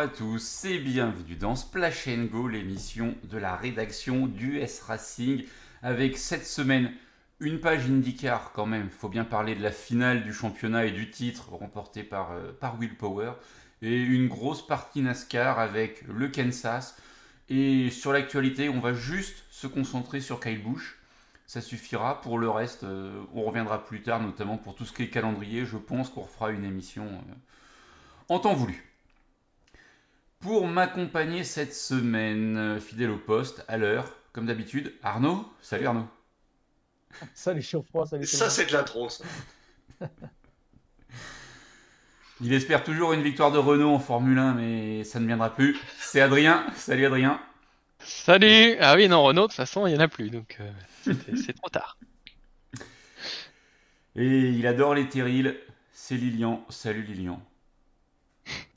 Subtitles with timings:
[0.00, 5.44] À tous et bienvenue dans Splash Go, l'émission de la rédaction du S Racing,
[5.82, 6.90] avec cette semaine
[7.38, 8.88] une page IndyCar quand même.
[8.88, 12.78] Faut bien parler de la finale du championnat et du titre remporté par, euh, par
[12.78, 13.32] Will Power,
[13.82, 16.96] et une grosse partie NASCAR avec le Kansas.
[17.50, 20.96] Et sur l'actualité, on va juste se concentrer sur Kyle Busch.
[21.46, 22.22] Ça suffira.
[22.22, 25.66] Pour le reste, euh, on reviendra plus tard, notamment pour tout ce qui est calendrier.
[25.66, 27.34] Je pense qu'on refera une émission euh,
[28.30, 28.89] en temps voulu.
[30.40, 35.46] Pour m'accompagner cette semaine, euh, fidèle au poste, à l'heure, comme d'habitude, Arnaud.
[35.60, 36.08] Salut Arnaud.
[37.34, 38.24] Salut Chaud-Froid, salut.
[38.26, 39.24] Ça, c'est de l'intro, ça.
[42.40, 45.76] Il espère toujours une victoire de Renault en Formule 1, mais ça ne viendra plus.
[45.98, 46.64] C'est Adrien.
[46.74, 47.38] Salut Adrien.
[47.98, 50.70] Salut Ah oui, non, Renault, de toute façon, il n'y en a plus, donc euh,
[51.04, 51.98] c'est- c'est trop tard.
[54.16, 55.54] Et il adore les terrils.
[55.92, 56.64] C'est Lilian.
[56.70, 57.42] Salut Lilian.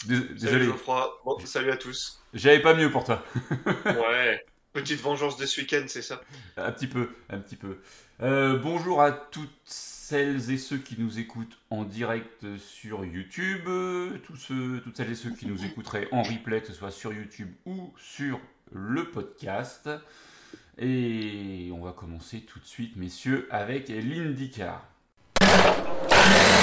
[0.06, 1.22] Dés- Salut Désolé, Geoffroy.
[1.26, 2.22] Bon, salut à tous.
[2.34, 3.24] j'avais pas mieux pour toi.
[3.86, 4.46] Ouais.
[4.74, 6.20] Petite vengeance de ce week-end, c'est ça?
[6.58, 7.78] Un petit peu, un petit peu.
[8.22, 14.18] Euh, bonjour à toutes celles et ceux qui nous écoutent en direct sur YouTube, euh,
[14.26, 17.14] tous ceux, toutes celles et ceux qui nous écouteraient en replay, que ce soit sur
[17.14, 18.40] YouTube ou sur
[18.72, 19.90] le podcast.
[20.80, 24.88] Et on va commencer tout de suite, messieurs, avec l'IndyCar.
[26.24, 26.54] Alors,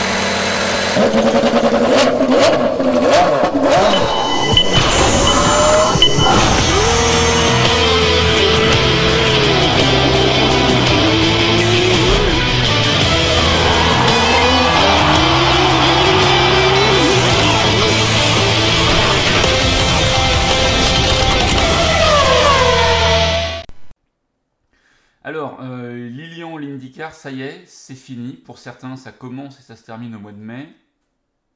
[27.15, 28.33] ça y est, c'est fini.
[28.35, 30.73] Pour certains, ça commence et ça se termine au mois de mai.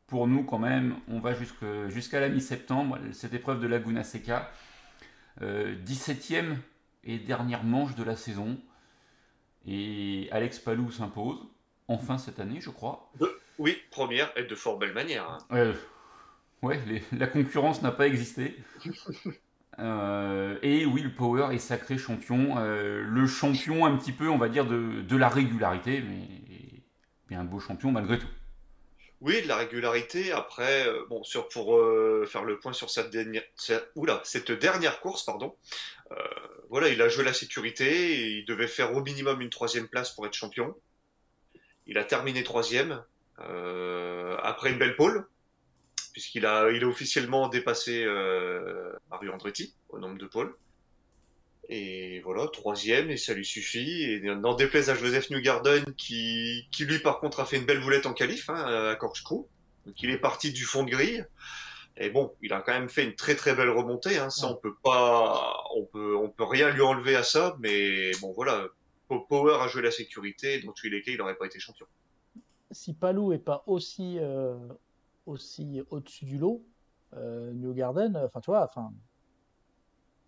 [0.06, 2.98] Pour nous, quand même, on va jusqu'à la mi-septembre.
[3.12, 4.50] Cette épreuve de Laguna Seca,
[5.42, 6.56] euh, 17e
[7.04, 8.58] et dernière manche de la saison.
[9.66, 11.38] Et Alex Palou s'impose,
[11.88, 13.10] enfin cette année, je crois.
[13.58, 15.28] Oui, première, et de fort belle manière.
[15.30, 15.38] hein.
[15.52, 15.74] Euh,
[16.62, 18.56] ouais, les- la concurrence n'a pas existé.
[19.78, 22.58] Euh, et Will Power est sacré champion.
[22.58, 27.42] euh, le champion, un petit peu, on va dire, de, de la régularité, mais, un
[27.42, 28.28] beau champion malgré tout.
[29.20, 30.30] Oui, de la régularité.
[30.30, 31.76] Après, euh, bon, sur, pour
[32.28, 35.56] faire le point sur cette dernière, course, pardon.
[36.70, 38.20] voilà, il a joué la sécurité.
[38.20, 40.76] et il devait faire au minimum une troisième place pour être champion.
[41.88, 43.02] Il a terminé troisième
[43.38, 45.26] après une belle pole,
[46.14, 50.56] puisqu'il a, il a officiellement dépassé euh, Mario Andretti au nombre de pôles.
[51.68, 54.04] Et voilà, troisième, et ça lui suffit.
[54.04, 57.80] Et n'en déplaise à Joseph Newgarden, qui, qui lui par contre a fait une belle
[57.80, 59.46] boulette en qualif, hein, à Corkscrew.
[59.84, 61.26] Donc il est parti du fond de grille.
[61.96, 64.18] Et bon, il a quand même fait une très très belle remontée.
[64.18, 64.30] Hein.
[64.30, 67.56] Ça, on peut pas, on peut, on peut rien lui enlever à ça.
[67.60, 68.66] Mais bon, voilà,
[69.08, 70.60] Po- Power a joué la sécurité.
[70.62, 71.86] Dans tous les cas, il n'aurait pas été champion.
[72.72, 74.56] Si Palou est pas aussi, euh,
[75.26, 76.62] aussi au-dessus du lot,
[77.14, 78.92] euh, New Garden, enfin, tu vois, enfin,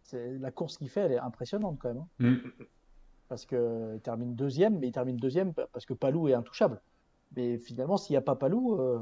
[0.02, 2.04] c'est- la course qu'il fait, elle est impressionnante quand même.
[2.20, 2.30] hein.
[2.30, 2.64] Mm.
[3.28, 6.80] Parce qu'il termine deuxième, mais il termine deuxième parce que Palou est intouchable.
[7.34, 9.00] Mais finalement, s'il n'y a pas Palou, euh,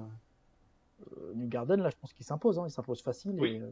[1.18, 2.58] euh, New Garden, là, je pense qu'il s'impose.
[2.58, 2.64] hein.
[2.66, 3.36] Il s'impose facile.
[3.38, 3.56] Oui.
[3.56, 3.70] et, euh,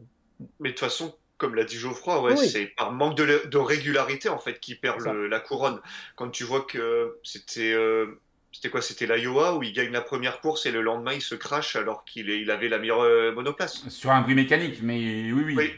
[0.59, 2.47] Mais de toute façon, comme l'a dit Geoffroy, ouais, Oui.
[2.47, 5.79] c'est par manque de, de régularité en fait qui perd le- la couronne.
[6.15, 8.21] Quand tu vois que c'était euh,
[8.53, 11.35] c'était quoi C'était l'Iowa où il gagne la première course et le lendemain il se
[11.35, 13.89] crache alors qu'il il avait la meilleure euh, monoplace?
[13.89, 15.55] Sur un bruit mécanique, mais oui, oui.
[15.57, 15.71] Oui.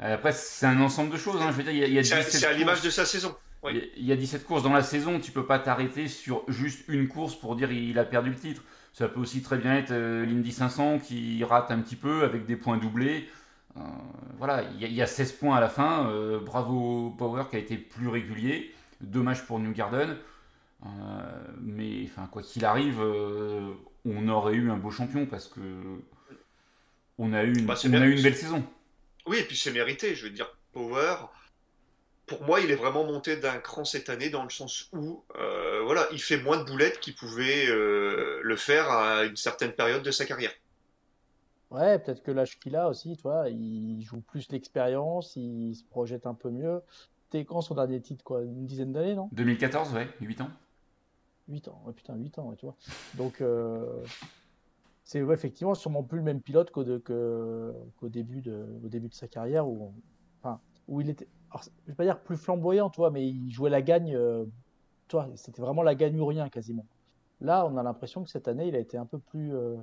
[0.00, 1.40] Euh, après, c'est un ensemble de choses.
[1.40, 1.50] hein.
[1.52, 3.34] Je veux dire, il y a, C'est à- 17 c'est à l'image de sa saison.
[3.62, 3.72] Oui.
[3.74, 6.08] Il y a- Il y a 17 courses dans la saison, tu peux pas t'arrêter
[6.08, 8.62] sur juste une course pour dire il a perdu le titre.
[8.92, 12.44] Ça peut aussi très bien être euh, l'Indy 500 qui rate un petit peu avec
[12.46, 13.28] des points doublés.
[13.76, 13.80] Euh,
[14.38, 16.08] voilà, il y, a- il y a 16 points à la fin.
[16.10, 18.74] euh, bravo Power qui a été plus régulier.
[19.00, 20.16] Dommage pour New Garden.
[20.84, 20.88] Euh,
[21.60, 23.72] mais enfin, quoi qu'il arrive, euh,
[24.04, 25.60] on aurait eu un beau champion parce que
[27.18, 28.64] on a eu une, Bah, on a eu une belle saison.
[29.26, 30.14] Oui, et puis c'est mérité.
[30.14, 31.14] Je veux dire, Power,
[32.26, 35.82] pour moi, il est vraiment monté d'un cran cette année dans le sens où, euh,
[35.84, 40.02] voilà, il fait moins de boulettes qu'il pouvait euh, le faire à une certaine période
[40.02, 40.52] de sa carrière.
[41.70, 45.84] Ouais, peut-être que l'âge qu'il a aussi, tu vois, il joue plus l'expérience, il se
[45.84, 46.82] projette un peu mieux.
[47.24, 48.42] C'était quand son dernier titre, quoi?
[48.42, 49.28] Une dizaine d'années, non?
[49.32, 50.50] 2014, ouais, 8 ans.
[51.48, 52.76] 8 ans, ouais, putain, 8 ans, tu vois.
[53.14, 54.04] Donc, euh,
[55.04, 59.68] c'est effectivement sûrement plus le même pilote qu'au début de, au début de sa carrière
[59.68, 59.92] où,
[60.40, 63.70] enfin, où il était, alors, je vais pas dire plus flamboyant, tu mais il jouait
[63.70, 64.44] la gagne, euh,
[65.08, 66.86] tu vois, c'était vraiment la gagne ou rien quasiment.
[67.40, 69.76] Là, on a l'impression que cette année, il a été un peu plus, euh,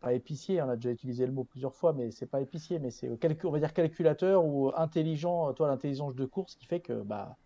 [0.00, 2.90] pas épicier, on a déjà utilisé le mot plusieurs fois, mais c'est pas épicier, mais
[2.90, 3.08] c'est
[3.44, 7.38] on va dire calculateur ou intelligent, toi l'intelligence de course qui fait que bah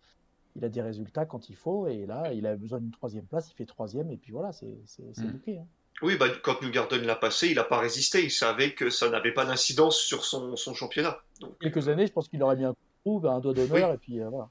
[0.59, 3.49] il a des résultats quand il faut et là il a besoin d'une troisième place,
[3.51, 5.31] il fait troisième et puis voilà, c'est c'est Mm.
[5.31, 5.65] bouclé, hein.
[6.01, 8.23] Oui, bah, quand New Garden l'a passé, il n'a pas résisté.
[8.23, 11.17] Il savait que ça n'avait pas d'incidence sur son, son championnat.
[11.41, 12.73] Donc, Quelques années, je pense qu'il aurait mis un
[13.03, 14.49] coup, un doigt d'honneur et puis euh, voilà.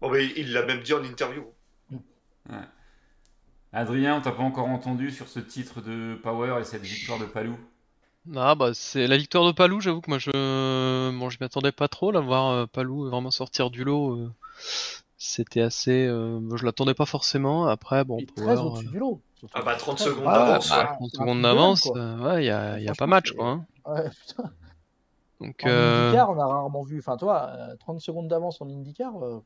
[0.00, 1.44] bon, mais il l'a même dit en interview.
[3.72, 7.26] Adrien, on t'a pas encore entendu sur ce titre de Power et cette victoire de
[7.26, 7.56] Palou?
[8.36, 11.72] Ah bah c'est la victoire de Palou, j'avoue que moi je bon je m'y attendais
[11.72, 14.16] pas trop là voir euh, Palou vraiment sortir du lot.
[14.16, 14.30] euh,
[15.16, 17.66] C'était assez euh, je l'attendais pas forcément.
[17.66, 19.20] Après bon Il est Power, très euh, au-dessus du lot.
[19.38, 19.54] surtout.
[19.58, 20.84] Ah bah 30 Très- secondes ah, d'avance, bah, ouais.
[20.96, 21.98] 30 c'est un secondes d'avance, quoi.
[21.98, 23.48] euh, ouais, il y a, il y a pas Franchement, match c'est- quoi.
[23.48, 23.66] hein.
[23.86, 24.50] Ouais, putain.
[25.40, 26.98] Donc En euh, IndyCar, on a rarement vu.
[26.98, 29.40] Enfin, toi, euh, 30 secondes d'avance en IndyCar, euh,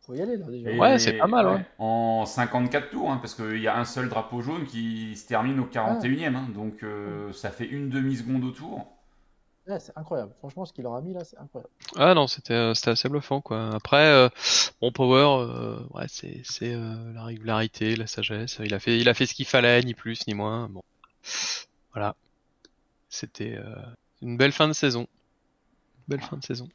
[0.00, 0.70] faut y aller là déjà.
[0.70, 1.66] Et- Ouais, c'est pas mal, ouais.
[1.78, 5.58] En 54 tours, hein, parce qu'il y a un seul drapeau jaune qui se termine
[5.60, 6.34] au 41e.
[6.36, 8.86] hein, donc euh, ça fait une demi-seconde au tour.
[9.66, 10.32] Ouais, c'est incroyable.
[10.38, 11.70] Franchement, ce qu'il leur a mis là, c'est incroyable.
[11.96, 13.74] ah non c'était euh, c'était assez bluffant quoi.
[13.74, 14.28] Après euh,
[14.80, 18.58] bon Power euh, ouais c'est c'est euh, la régularité, la sagesse.
[18.62, 20.68] Il a fait il a fait ce qu'il fallait ni plus ni moins.
[20.68, 20.82] Bon
[21.92, 22.14] voilà
[23.08, 23.74] c'était euh,
[24.22, 25.06] une belle fin de saison.
[26.08, 26.68] Belle fin de saison.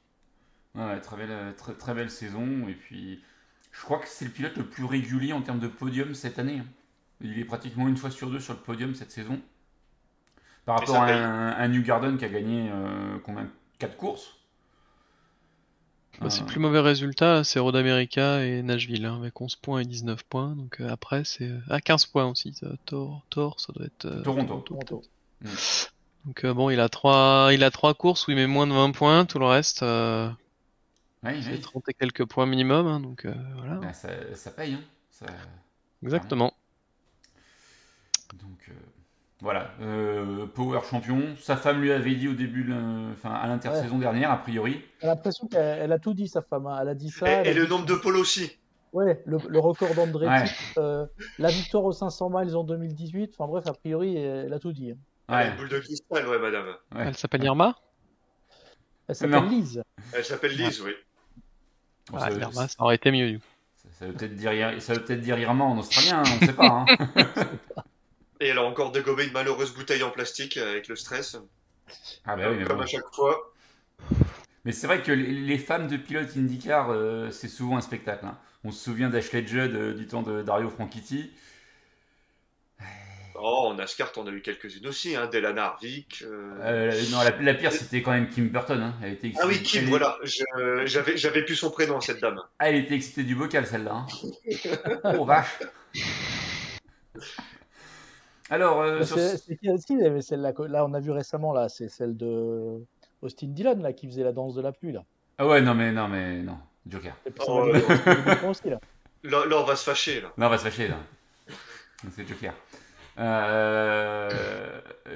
[0.76, 2.68] Ouais, très belle, très, très belle saison.
[2.68, 3.22] Et puis,
[3.72, 6.60] je crois que c'est le pilote le plus régulier en termes de podium cette année.
[6.60, 6.66] hein.
[7.22, 9.40] Il est pratiquement une fois sur deux sur le podium cette saison.
[10.70, 13.50] Par rapport à un, un New Garden qui a gagné euh, combien
[13.80, 14.36] 4 courses
[16.22, 19.40] Bah, c'est Euh, le plus mauvais résultat, là, c'est Road America et Nashville, hein, avec
[19.42, 20.56] 11 points et 19 points.
[20.56, 21.50] Donc euh, après, c'est.
[21.70, 22.54] Ah, 15 points aussi.
[22.54, 24.06] ça, Thor, Thor, ça doit être.
[24.06, 24.60] euh, Toronto.
[24.62, 25.02] Toronto.
[26.26, 28.74] Donc euh, bon, il a trois, il a trois courses où il met moins de
[28.74, 30.30] 20 points, tout le reste, euh,
[31.24, 31.60] ouais, c'est ouais.
[31.60, 32.88] 30 et quelques points minimum.
[32.88, 33.80] hein, donc euh, voilà.
[33.82, 34.74] Ben, ça, ça paye.
[34.74, 34.82] hein.
[35.10, 35.26] Ça-
[36.04, 36.54] Exactement.
[39.42, 41.22] Voilà, Euh, Power champion.
[41.40, 42.74] Sa femme lui avait dit au début, de
[43.14, 44.82] enfin à l'intersaison dernière, a priori.
[45.02, 46.68] J'ai l'impression qu'elle elle a tout dit, sa femme.
[46.68, 46.78] hein.
[46.82, 47.26] Elle a dit ça.
[47.46, 48.52] Et, elle le dit- nombre de pôles aussi.
[48.92, 50.50] Ouais, le, le record d'Andretti, Ouais.
[50.80, 51.06] euh,
[51.38, 53.34] la victoire aux 500 miles en 2018.
[53.38, 54.92] Enfin bref, a priori, elle a tout dit.
[54.92, 54.98] hein.
[55.34, 56.66] Ouais, une boule de cristal, ouais, madame.
[56.96, 57.04] ouais.
[57.08, 57.76] Elle s'appelle Irma?
[59.08, 59.48] Elle s'appelle Non.
[59.50, 59.84] Lise.
[60.12, 60.92] Elle s'appelle Lise, oui.
[62.12, 63.40] Bon, Ah, ça, Irma, ça aurait été mieux.
[63.76, 64.52] ça- ça veut peut-être dire,
[64.82, 66.66] ça veut peut-être dire Irma en australien, hein, on ne sait pas.
[66.66, 66.86] hein.
[68.40, 71.38] Et elle a encore dégommé une malheureuse bouteille en plastique avec le stress.
[72.26, 72.84] Ah bah oui, mais comme bon.
[72.84, 73.54] à chaque fois.
[74.66, 78.26] Mais c'est vrai que les, femmes de pilotes IndyCar, euh, c'est souvent un spectacle.
[78.26, 78.38] hein.
[78.64, 81.32] On se souvient d'Ashley Judd euh, du temps de Dario Franchitti.
[83.42, 85.28] Oh, en NASCAR, on a eu quelques-unes aussi, hein.
[85.28, 86.24] Delana Harvick.
[86.24, 86.52] euh.
[86.62, 88.82] Euh, non, la, la pire, c'était quand même Kim Burton.
[88.82, 88.96] hein.
[89.02, 90.18] Elle était Ah oui, Kim, elle- voilà.
[90.86, 92.40] J'avais plus son prénom, cette dame.
[92.60, 94.06] Ah, elle était excitée du bocal, celle-là.
[94.06, 95.12] hein.
[95.18, 95.60] oh vache.
[98.50, 99.38] Alors, euh, sur- C'est
[100.22, 102.84] celle-là, là, on a vu récemment, là, c'est celle de
[103.22, 105.04] Austin Dillon, là, qui faisait la danse de la pluie, là.
[105.38, 106.58] ah ouais, non mais non mais non,
[106.88, 107.16] Joker.
[107.48, 107.70] Oh,
[108.48, 108.80] aussi, là.
[109.24, 110.32] Là, là, on va se fâcher, là.
[110.38, 110.98] Non, on va se fâcher là.
[112.12, 112.54] C'est Joker.
[113.20, 114.30] Euh,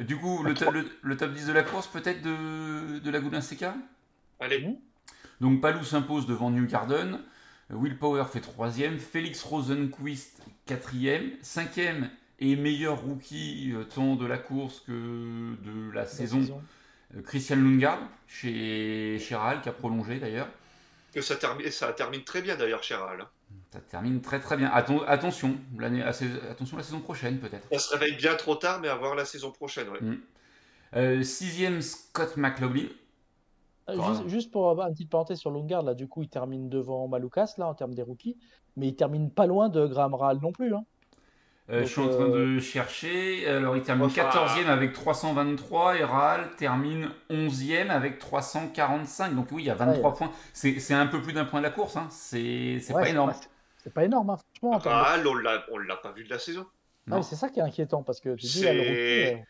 [0.02, 3.20] du coup, le, to- le- le top 10 de la course, peut-être de, de la
[3.20, 3.66] Goulin CK
[4.40, 4.78] Allez.
[5.40, 7.20] Donc Palou s'impose devant New Garden,
[7.70, 12.10] Will Power fait troisième, Félix Rosenquist quatrième, cinquième
[12.44, 16.62] et meilleur rookie euh, tant de la course que de la saison,
[17.16, 20.50] euh, Christian Lundgaard chez, chez Ral, qui a prolongé d'ailleurs.
[21.14, 23.26] Que ça, termine, ça termine très bien, d'ailleurs, chez Ral.
[23.72, 24.70] Ça termine très très bien.
[24.70, 25.56] Atten- attention,
[26.50, 27.68] attention la saison prochaine peut-être.
[27.72, 30.00] Ça se réveille bien trop tard, mais à voir la saison prochaine, ouais.
[30.96, 32.88] Euh, sixième Scott McLaughlin.
[33.90, 34.02] Euh.
[34.02, 37.08] Juste, juste pour avoir une petite parenthèse sur Longard, là, du coup, il termine devant
[37.08, 38.38] Maloukas, là, en termes des rookies,
[38.76, 40.84] mais il termine pas loin de Graham Rahal non plus, hein.
[41.70, 43.48] Euh, Donc, je suis en train de chercher.
[43.48, 49.34] Alors, il termine Enfin- 14e avec 323 et Rahal termine 11e avec 345.
[49.36, 50.18] Donc, oui, il y a 23 Ouais.
[50.18, 50.32] points.
[50.54, 51.96] C'est un peu plus d'un point de la course.
[51.96, 52.08] Hein.
[52.10, 53.34] C'est Ouais, pas énorme.
[53.82, 54.78] c'est- pas énorme, hein, franchement.
[54.78, 55.36] Ral, on
[55.78, 56.66] l'a pas vu de la saison.
[57.08, 57.22] Ah, Non.
[57.22, 58.90] c'est ça qui est inquiétant, parce que tu dis, là, le C'est-
[59.30, 59.44] rookie, euh,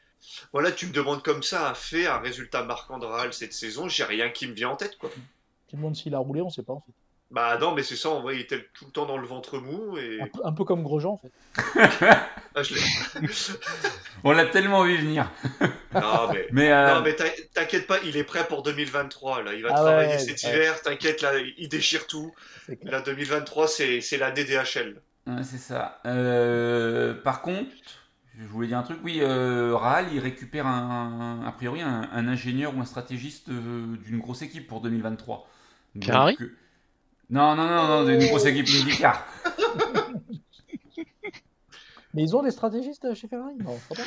[0.53, 3.89] Voilà, tu me demandes comme ça un fait, un résultat marquant de Ral cette saison,
[3.89, 5.09] j'ai rien qui me vient en tête, quoi.
[5.09, 6.93] tout le monde s'il a roulé, on sait pas, en fait.
[7.33, 9.57] Bah non, mais c'est ça, en vrai, il était tout le temps dans le ventre
[9.57, 10.21] mou et.
[10.21, 11.31] Un peu, un peu comme Grosjean, en fait.
[12.55, 12.61] Ah,
[14.23, 15.29] On l'a tellement vu venir.
[15.93, 16.47] non, mais.
[16.51, 19.41] Mais, euh, Non, mais t'in- t'inquiète pas, il est prêt pour 2023.
[19.43, 20.49] Là, il va Ah travailler ouais, cet ouais.
[20.49, 20.81] hiver.
[20.81, 22.33] T'inquiète, là, il déchire tout.
[22.83, 25.01] Là, 2023, c'est c'est l'année DHL.
[25.27, 26.01] ouais, c'est ça.
[26.05, 27.71] Euh, par contre,
[28.39, 28.99] je voulais dire un truc.
[29.03, 33.97] Oui, euh, Rahal, il récupère un, a priori un, un ingénieur ou un stratégiste euh,
[34.05, 35.47] d'une grosse équipe pour 2023.
[35.95, 36.37] Donc, Ferrari?
[36.41, 36.55] Euh,
[37.29, 39.25] Non, non, non, non, d'une grosse équipe IndyCar.
[42.13, 43.55] Mais ils ont des stratégistes chez Ferrari?
[43.55, 44.03] Non, je crois pas.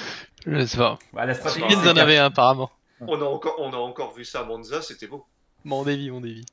[0.47, 0.99] Je sais pas.
[1.13, 2.71] Bah, la stratégie, Ils en avaient un apparemment.
[3.01, 5.27] On a encore, on a encore vu ça à Monza, c'était beau.
[5.65, 6.45] Mon dévi, mon dévi.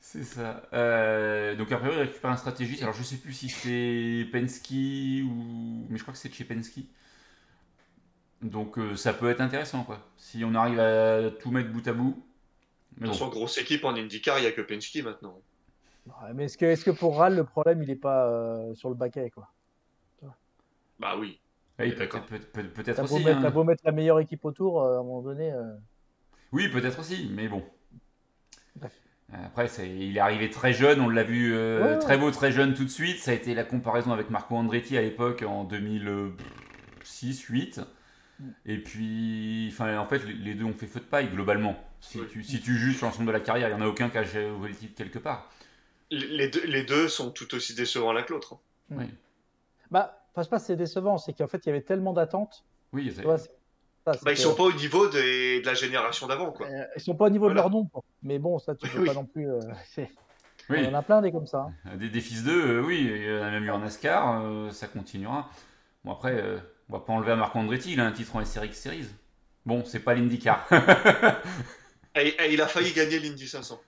[0.00, 0.62] C'est ça.
[0.72, 2.82] Euh, donc après, il récupère un stratégiste.
[2.82, 5.86] Alors je sais plus si c'est Penske ou.
[5.90, 6.78] Mais je crois que c'est de chez Penske.
[8.40, 9.98] Donc euh, ça peut être intéressant quoi.
[10.16, 12.24] Si on arrive à tout mettre bout à bout.
[12.98, 13.18] Mais Dans bon.
[13.18, 15.38] son grosse équipe en IndyCar, il n'y a que Penske maintenant.
[16.06, 18.88] Ouais, mais est-ce que, est que pour Ral, le problème, il est pas euh, sur
[18.88, 19.52] le baquet quoi?
[20.98, 21.38] Bah oui.
[21.78, 22.24] Oui, D'accord.
[22.24, 23.22] peut-être peut, peut, beau, aussi.
[23.24, 23.42] mettre- hein.
[23.42, 25.52] t'as beau mettre la meilleure équipe autour, euh, à un moment donné.
[25.52, 25.74] euh,
[26.52, 27.62] Oui, peut-être aussi, mais bon.
[28.76, 28.98] Bref.
[29.30, 32.72] Après, il est arrivé très jeune, on l'a vu euh, Ouais, très beau, très jeune
[32.72, 33.18] tout de suite.
[33.18, 37.80] Ça a été la comparaison avec Marco Andretti à l'époque en 2006-8.
[38.40, 38.48] Mm.
[38.64, 41.76] Et puis, enfin, en fait, les- deux ont fait feu de paille globalement.
[42.00, 42.26] Si, Oui.
[42.30, 44.16] tu, si tu juges sur l'ensemble de la carrière, il n'y en a aucun qui
[44.18, 45.50] a joué le titre quelque part.
[46.10, 48.54] Les deux, les deux sont tout aussi décevants l'un que l'autre.
[48.54, 48.58] hein.
[48.98, 49.06] Oui,
[49.90, 52.64] Bah, pas c'est décevant, c'est qu'en fait, il y avait tellement d'attentes.
[52.92, 56.68] oui c'est- ça, Bah, ils sont pas au niveau des- de la génération d'avant, quoi.
[56.68, 57.54] euh, ils sont pas au niveau Voilà.
[57.54, 57.86] de leur nom.
[57.86, 58.04] quoi.
[58.22, 59.06] Mais bon, ça, tu peux Oui.
[59.06, 59.50] pas non plus.
[59.50, 59.58] euh,
[60.70, 60.84] oui.
[60.86, 61.66] On en a plein des comme ça.
[61.86, 61.96] hein.
[61.96, 64.70] Des, des fils d'eux, euh, oui, il y en a même eu en NASCAR, euh,
[64.70, 65.50] ça continuera.
[66.04, 66.58] Bon, après, euh,
[66.88, 69.08] on va pas enlever à Marco Andretti, il a un titre en SRX Series.
[69.64, 70.68] Bon, c'est pas l'IndyCar.
[72.14, 73.78] Et, et il a failli gagner l'Indy 500.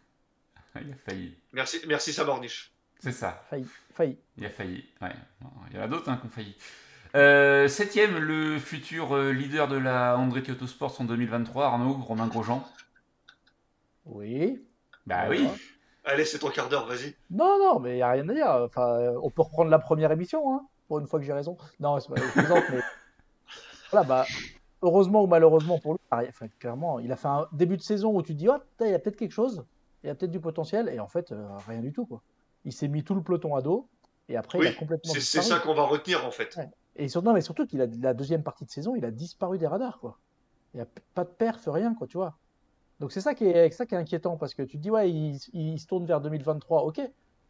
[0.80, 1.37] il a failli.
[1.52, 2.72] Merci, merci Saborniche.
[3.00, 3.44] C'est ça.
[3.48, 3.66] Failli.
[3.92, 4.18] failli.
[4.37, 4.84] Il a failli.
[5.00, 5.12] Ouais.
[5.70, 6.56] Il y en a d'autres hein, qui ont failli.
[7.14, 12.62] Euh, septième, le futur euh, leader de la Andretti Autosports en 2023, Arnaud Romain Grosjean?
[14.04, 14.62] Oui.
[15.06, 15.48] Bah oui.
[16.04, 17.14] Allez, c'est ton quart d'heure, vas-y.
[17.30, 18.48] Non, non, mais il n'y a rien à dire.
[18.48, 21.56] Enfin, euh, on peut reprendre la première émission, hein, pour une fois que j'ai raison.
[21.80, 22.80] Non, c'est pas, plaisante, mais
[23.90, 24.25] voilà, bah,
[24.82, 28.22] heureusement ou malheureusement pour lui, enfin, clairement, il a fait un début de saison où
[28.22, 29.64] tu te dis, oh, il y a peut-être quelque chose,
[30.02, 32.23] il y a peut-être du potentiel, et en fait, euh, rien du tout, quoi.
[32.64, 33.88] Il s'est mis tout le peloton à dos,
[34.28, 36.55] et après, il a Oui, complètement c'est ça qu'on va retenir, en fait.
[36.57, 36.69] Ouais.
[36.97, 39.59] Et surtout, non, mais surtout qu'il a la deuxième partie de saison, il a disparu
[39.59, 40.19] des radars, quoi.
[40.75, 42.37] Il n'y a pas de perf, rien, quoi, tu vois.
[43.00, 45.11] Donc c'est ça qui est, ça qui est inquiétant, parce que tu te dis, ouais,
[45.11, 47.00] il, il se tourne vers 2023, ok.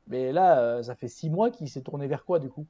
[0.07, 2.67] Mais là, euh, ça fait six mois qu'il s'est tourné vers quoi, du coup?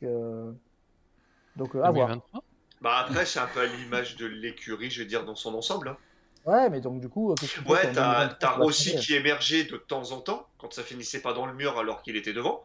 [0.00, 2.08] Donc, euh, à voir.
[2.08, 2.42] 2023
[2.80, 5.88] Bah après, c'est un peu à l'image de l'écurie, je vais dire, dans son ensemble.
[5.88, 5.96] hein.
[6.44, 9.14] Ouais, mais donc, du coup, euh, tu Ouais, t'as 2023, t'as tu vas Rossi qui
[9.14, 12.32] émergeait de temps en temps, quand ça finissait pas dans le mur alors qu'il était
[12.32, 12.64] devant.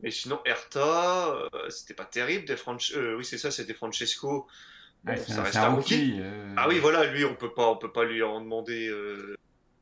[0.00, 2.46] Mais sinon, Erta, euh, c'était pas terrible.
[2.46, 4.46] Des Franch- euh, oui, c'est ça, c'était Francesco.
[5.04, 5.94] Bon, Ouais, c'est ça un, reste un rookie.
[5.94, 6.20] rookie.
[6.20, 9.34] euh, Ah oui, voilà, lui, on peut pas, on peut pas lui en demander, euh,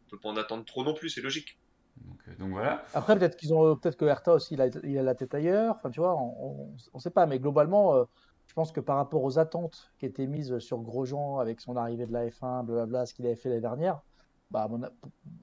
[0.06, 1.58] on peut pas en attendre trop non plus, c'est logique.
[1.96, 2.84] Donc, euh, donc voilà.
[2.92, 5.74] Après, peut-être qu'ils ont, peut-être que Hertha aussi, il a, il a la tête ailleurs.
[5.76, 7.26] Enfin, tu vois, on ne sait pas.
[7.26, 8.04] Mais globalement, euh,
[8.56, 12.12] pense que par rapport aux attentes qui étaient mises sur Grosjean avec son arrivée de
[12.12, 14.02] la F1, blablabla, ce qu'il avait fait l'année dernière,
[14.50, 14.80] bah, mon,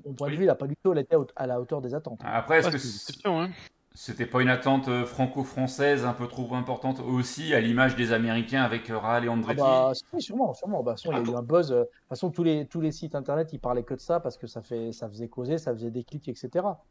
[0.05, 0.37] mon point de Oui.
[0.37, 2.25] vue, il n'a pas du tout été à la hauteur des attentes.
[2.25, 2.77] Après, est-ce Ouais, que
[3.25, 3.55] hein.
[3.95, 8.63] c'était pas une attente euh, franco-française un peu trop importante aussi, à l'image des Américains
[8.63, 10.83] avec euh, Rahal et Ah Andretti bah, si, sûrement, sûrement.
[10.83, 11.71] Bah, sinon, il y a Ah eu un buzz.
[11.71, 14.19] euh, De toute façon, tous les, tous les sites internet, ils parlaient que de ça
[14.19, 16.81] parce que ça, fait, ça faisait causer, ça faisait des clics, etc.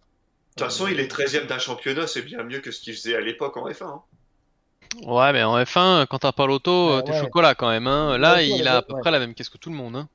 [0.57, 3.15] De toute façon, il est 13 d'un championnat, c'est bien mieux que ce qu'il faisait
[3.17, 3.87] à l'époque en F1.
[3.87, 4.03] hein.
[5.07, 7.21] Ouais, mais en F1, quand t'as pas l'auto, Ouais, euh, t'es ouais.
[7.21, 7.87] chocolat quand même.
[7.87, 8.19] Hein.
[8.19, 9.97] Là, il a à peu près la même caisse que tout le monde.
[9.97, 10.09] Hein.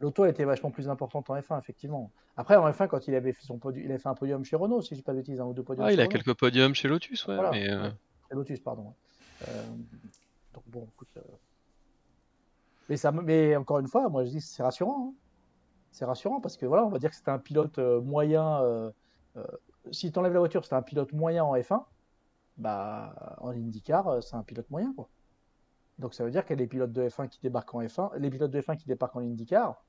[0.00, 2.10] L'auto était vachement plus importante en F1, effectivement.
[2.36, 4.56] Après, en F1, quand il avait fait, son podium, il avait fait un podium chez
[4.56, 6.04] Renault, si je dis pas de bêtises, un ou deux podiums Ah, chez il a
[6.04, 6.12] Renault.
[6.24, 7.34] quelques podiums chez Lotus, ouais.
[7.36, 7.50] Voilà.
[7.52, 7.88] Mais, euh,
[8.28, 8.92] Chez Lotus, pardon.
[9.48, 9.62] Euh,
[10.52, 11.08] donc bon, écoute.
[11.16, 11.20] euh,
[12.88, 15.10] Mais, ça, mais encore une fois, moi je dis que c'est rassurant.
[15.10, 15.14] hein.
[15.92, 18.60] C'est rassurant parce que voilà, on va dire que c'était un pilote moyen.
[19.92, 21.82] Si tu enlèves la voiture, c'était un pilote moyen en F1.
[22.56, 25.08] Bah, en IndyCar, euh, c'est un pilote moyen, quoi.
[25.98, 28.50] Donc ça veut dire que les pilotes de F1 qui débarquent en F1, les pilotes
[28.50, 29.82] de F1 qui débarquent en IndyCar,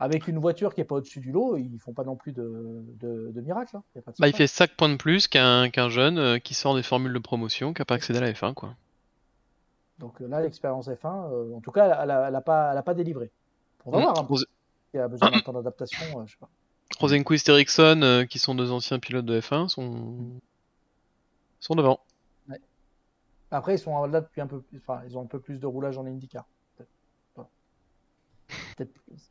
[0.00, 2.84] avec une voiture qui est pas au-dessus du lot, ils font pas non plus de,
[3.00, 3.76] de, de miracle.
[3.76, 3.82] hein.
[3.94, 6.54] Y a pas de bah, il fait 5 points de plus qu'un jeune euh, qui
[6.54, 8.74] sort des formules de promotion, qui a pas accédé à la F1, quoi.
[9.98, 12.94] Donc euh, là, l'expérience F1, euh, en tout cas, elle n'a pas, elle a pas
[12.94, 13.30] délivré.
[13.84, 14.02] On va Mm.
[14.02, 14.46] voir, hein, Rose-
[14.90, 16.48] s'il y a besoin d'un temps d'adaptation, euh, je sais pas.
[16.98, 20.40] Rosenquist et Ericsson, euh, qui sont deux anciens pilotes de F1, sont,
[21.64, 22.00] sont devant.
[23.50, 25.66] Après, ils sont là depuis un peu plus, enfin, ils ont un peu plus de
[25.66, 26.46] roulage en IndyCar.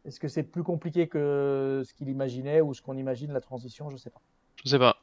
[0.06, 3.90] Est-ce que c'est plus compliqué que ce qu'il imaginait ou ce qu'on imagine la transition?
[3.90, 4.22] Je sais pas.
[4.64, 4.98] Je sais pas.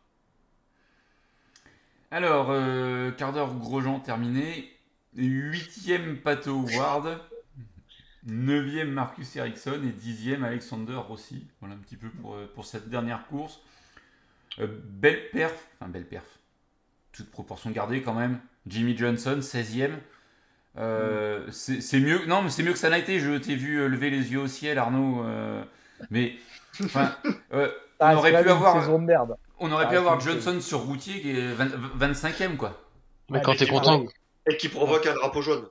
[2.10, 4.70] Alors, euh, quart d'heure Grosjean terminé.
[5.14, 7.20] Huitième Pato Ward.
[8.24, 11.46] Neuvième Marcus Ericsson et dixième Alexander Rossi.
[11.60, 13.60] Voilà un petit peu pour, euh, pour cette dernière course.
[14.58, 16.39] Euh, belle perf, enfin belle perf.
[17.20, 18.38] Toute proportion gardée quand même.
[18.66, 19.90] Jimmy Johnson, 16e.
[20.78, 23.18] Euh, c'est c'est mieux, non, mais c'est mieux que ça n'a été.
[23.20, 25.22] Je t'ai vu euh, lever les yeux au ciel, Arnaud.
[25.24, 25.62] euh,
[26.10, 26.36] mais
[26.84, 27.14] enfin,
[27.52, 29.36] euh, on Ah, aurait c'est pu avoir, saison de merde.
[29.58, 31.66] on aurait Ah, pu avoir Johnson sur routier qui est 20
[31.98, 32.80] 25e quoi.
[33.28, 34.04] Mais Ouais, quand t'es content.
[34.48, 35.66] Et qui provoque un drapeau jaune.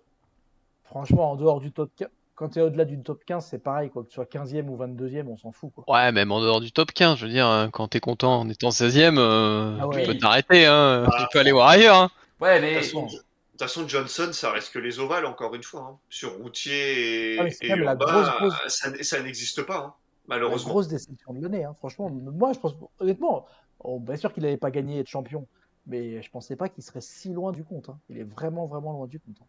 [0.83, 2.07] Franchement, en dehors du top 15,
[2.39, 4.03] quand tu es au-delà du top 15, c'est pareil, quoi.
[4.03, 5.83] Que tu sois 15e ou 22e, on s'en fout, quoi.
[5.87, 8.49] Ouais, même en dehors du top 15, je veux dire, hein, quand t'es content en
[8.49, 10.01] étant 16e, euh, Ah ouais.
[10.01, 11.05] tu peux t'arrêter, hein.
[11.11, 12.09] Ah, tu peux aller voir ailleurs, hein.
[12.39, 15.53] Ouais, De mais toute façon, de toute façon, Johnson, ça reste que les ovales, encore
[15.53, 15.81] une fois.
[15.81, 15.99] hein.
[16.09, 19.93] Sur routier et, Ah, et la urbain, grosse, grosse- ça, ça n'existe pas, hein,
[20.27, 20.71] La malheureusement.
[20.71, 21.73] grosse déception de l'année, hein.
[21.73, 22.09] franchement.
[22.09, 23.45] Moi, je pense, honnêtement,
[23.79, 25.47] oh, bien sûr qu'il n'avait pas gagné et être champion,
[25.87, 27.89] mais je pensais pas qu'il serait si loin du compte.
[27.89, 27.99] hein.
[28.09, 29.37] Il est vraiment, vraiment loin du compte.
[29.41, 29.45] hein.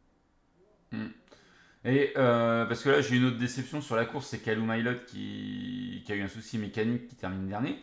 [1.85, 5.01] Et euh, parce que là, j'ai une autre déception sur la course, c'est Kalou Mailot
[5.07, 7.83] qui, qui a eu un souci mécanique qui termine dernier.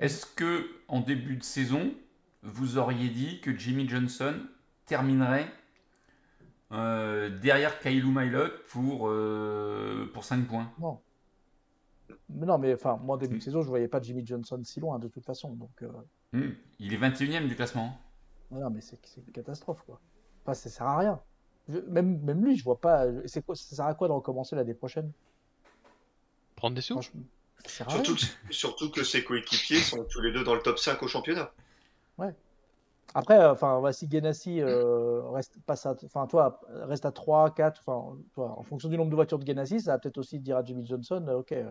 [0.00, 1.92] Est-ce que en début de saison,
[2.42, 4.34] vous auriez dit que Jimmy Johnson
[4.86, 5.50] terminerait
[6.72, 10.70] euh, derrière Kailou Mailot pour, euh, pour 5 points?
[10.78, 11.02] Non.
[12.28, 13.38] Mais non, mais enfin, moi, en début Mm.
[13.38, 15.54] de saison, je voyais pas Jimmy Johnson si loin, de toute façon.
[15.54, 15.82] Donc,
[16.32, 17.98] Hmm, Il est 21ème du classement.
[18.50, 20.00] non, mais c'est c'est une catastrophe, quoi.
[20.44, 21.22] Enfin, ça sert à rien.
[21.68, 23.06] Je- même, même lui, je vois pas.
[23.26, 25.12] C'est quoi, ça sert à quoi de recommencer l'année prochaine?
[26.56, 26.96] Prendre des sous?
[27.66, 31.08] Surtout que, surtout que ses coéquipiers sont tous les deux dans le top 5 au
[31.08, 31.52] championnat.
[33.14, 37.80] Après, euh, enfin, voici Ganassi euh, reste passe à, enfin, toi, reste à 3, 4,
[37.86, 40.58] enfin, toi, en fonction du nombre de voitures de Ganassi, ça va peut-être aussi dire
[40.58, 41.70] à Jimmy Johnson, euh, ok, euh,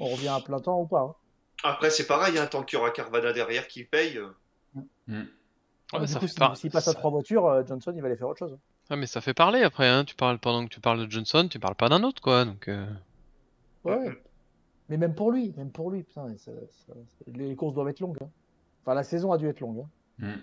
[0.00, 1.00] on revient à plein temps ou pas.
[1.02, 1.14] hein.
[1.62, 4.16] Après, c'est pareil, hein, tant qu'il y aura Carvana derrière qui paye.
[4.16, 4.28] euh.
[5.92, 8.06] Ouais, du ça coup, fait s'il passe à ça- 3 voitures, euh, Johnson, il va
[8.08, 8.58] aller faire autre chose.
[8.90, 10.04] Ah, mais ça fait parler après, hein.
[10.04, 12.44] Tu parles pendant que tu parles de Johnson, tu parles pas d'un autre, quoi.
[12.44, 12.86] Donc, euh,
[13.84, 14.22] Ouais, ouais.
[14.88, 16.50] Mais même pour lui, même pour lui, putain, ça-
[16.86, 16.94] ça-
[17.26, 18.16] les courses doivent être longues.
[18.22, 18.30] hein.
[18.82, 19.84] Enfin, la saison a dû être longue.
[20.20, 20.26] hein.
[20.26, 20.40] Hmm.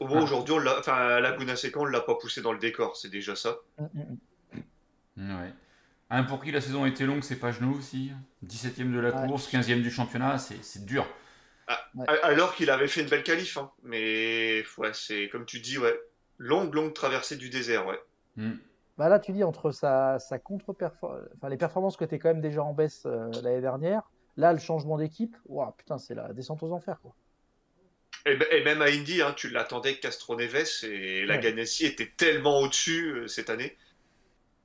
[0.00, 0.22] Au moins, Ah.
[0.24, 2.96] aujourd'hui, on l'a- enfin, à Laguna Seca, on ne l'a pas poussé dans le décor,
[2.96, 3.56] c'est déjà ça.
[3.78, 4.16] Mm, mm,
[5.16, 5.40] mm.
[5.40, 5.52] Ouais.
[6.10, 8.12] Un pour qui la saison a été longue, c'est Pagenaud aussi.
[8.42, 9.26] 17ème de la Ouais.
[9.26, 11.06] course, 15ème du championnat, c'est c'est dur.
[11.66, 11.76] A-
[12.22, 13.56] Alors qu'il avait fait une belle qualif.
[13.58, 13.70] hein.
[13.82, 15.98] Mais ouais, c'est comme tu dis, ouais,
[16.38, 18.00] longue, longue traversée du désert, ouais.
[18.36, 18.56] Hmm.
[18.96, 22.30] Bah là, tu dis entre sa, sa contre enfin, les performances que tu es quand
[22.30, 26.32] même déjà en baisse euh, l'année dernière, là, le changement d'équipe, ouah, putain, c'est la
[26.32, 27.00] descente aux enfers.
[27.00, 27.14] Quoi.
[28.26, 31.40] Et, même à Indy, hein, tu l'attendais Castro Neves et la Ouais.
[31.40, 33.76] Ganassi était tellement au-dessus euh, cette année.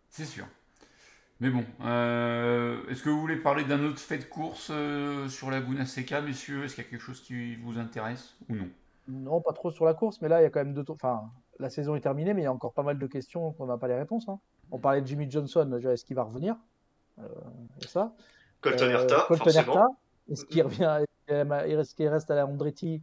[0.10, 0.46] C'est sûr.
[1.40, 5.52] Mais bon, euh, est-ce que vous voulez parler d'un autre fait de course euh, sur
[5.52, 6.64] la Laguna Seca, messieurs?
[6.64, 8.70] Est-ce qu'il y a quelque chose qui vous intéresse ou non?
[9.08, 10.96] Non, pas trop sur la course, mais là, il y a quand même deux tours.
[10.96, 11.30] Enfin,
[11.63, 13.78] la saison est terminée, mais il y a encore pas mal de questions qu'on n'a
[13.78, 14.28] pas les réponses.
[14.28, 14.38] hein.
[14.71, 16.56] On parlait de Jimmy Johnson, est-ce qu'il va revenir?
[17.19, 17.23] Euh,
[17.82, 18.13] et ça.
[18.62, 19.73] Colton Euh, Herta, Colton forcément.
[19.73, 19.86] Herta,
[20.32, 23.02] est-ce qu'il revient, est-ce qu'il reste à la Andretti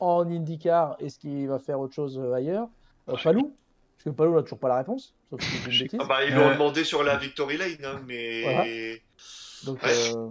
[0.00, 0.96] en IndyCar?
[1.00, 2.68] Est-ce qu'il va faire autre chose euh, ailleurs?
[3.08, 3.56] Euh, Palou?
[3.96, 5.40] Parce que Palou n'a toujours pas la réponse, sauf.
[5.98, 8.64] Ah bah, ils Euh, l'ont demandé sur la Victory Lane, hein, mais Voilà.
[9.64, 9.90] Donc, Ouais.
[9.92, 10.28] euh,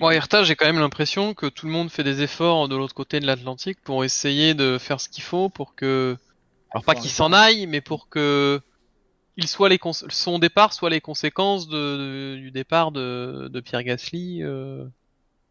[0.00, 2.94] Moi, Herta, j'ai quand même l'impression que tout le monde fait des efforts de l'autre
[2.94, 6.16] côté de l'Atlantique pour essayer de faire ce qu'il faut pour que,
[6.76, 8.60] alors pas qu'il s'en aille, mais pour que
[9.36, 13.60] il soit les cons- son départ soit les conséquences de, de- du départ de, de
[13.60, 14.84] Pierre Gasly euh,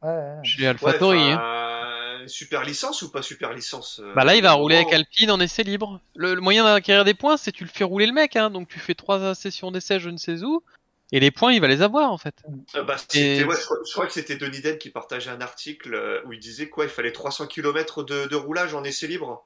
[0.01, 0.35] ouais, ouais.
[0.43, 1.19] chez Ouais, AlphaTauri.
[1.19, 1.35] hein.
[1.35, 5.29] enfin, super licence ou pas super licence euh, Bah là, il va rouler avec Alpine
[5.29, 6.01] en essai libre.
[6.15, 8.49] Le, le moyen d'acquérir des points, c'est tu le fais rouler le mec, hein.
[8.49, 10.63] Donc tu fais trois sessions d'essai, je ne sais où,
[11.11, 12.33] et les points, il va les avoir en fait.
[12.75, 15.29] Euh, bah, c'était- Et- ouais, je, crois, je crois que c'était Denis Den qui partageait
[15.29, 18.83] un article euh, où il disait quoi Il fallait 300 km de, de roulage en
[18.83, 19.45] essai libre.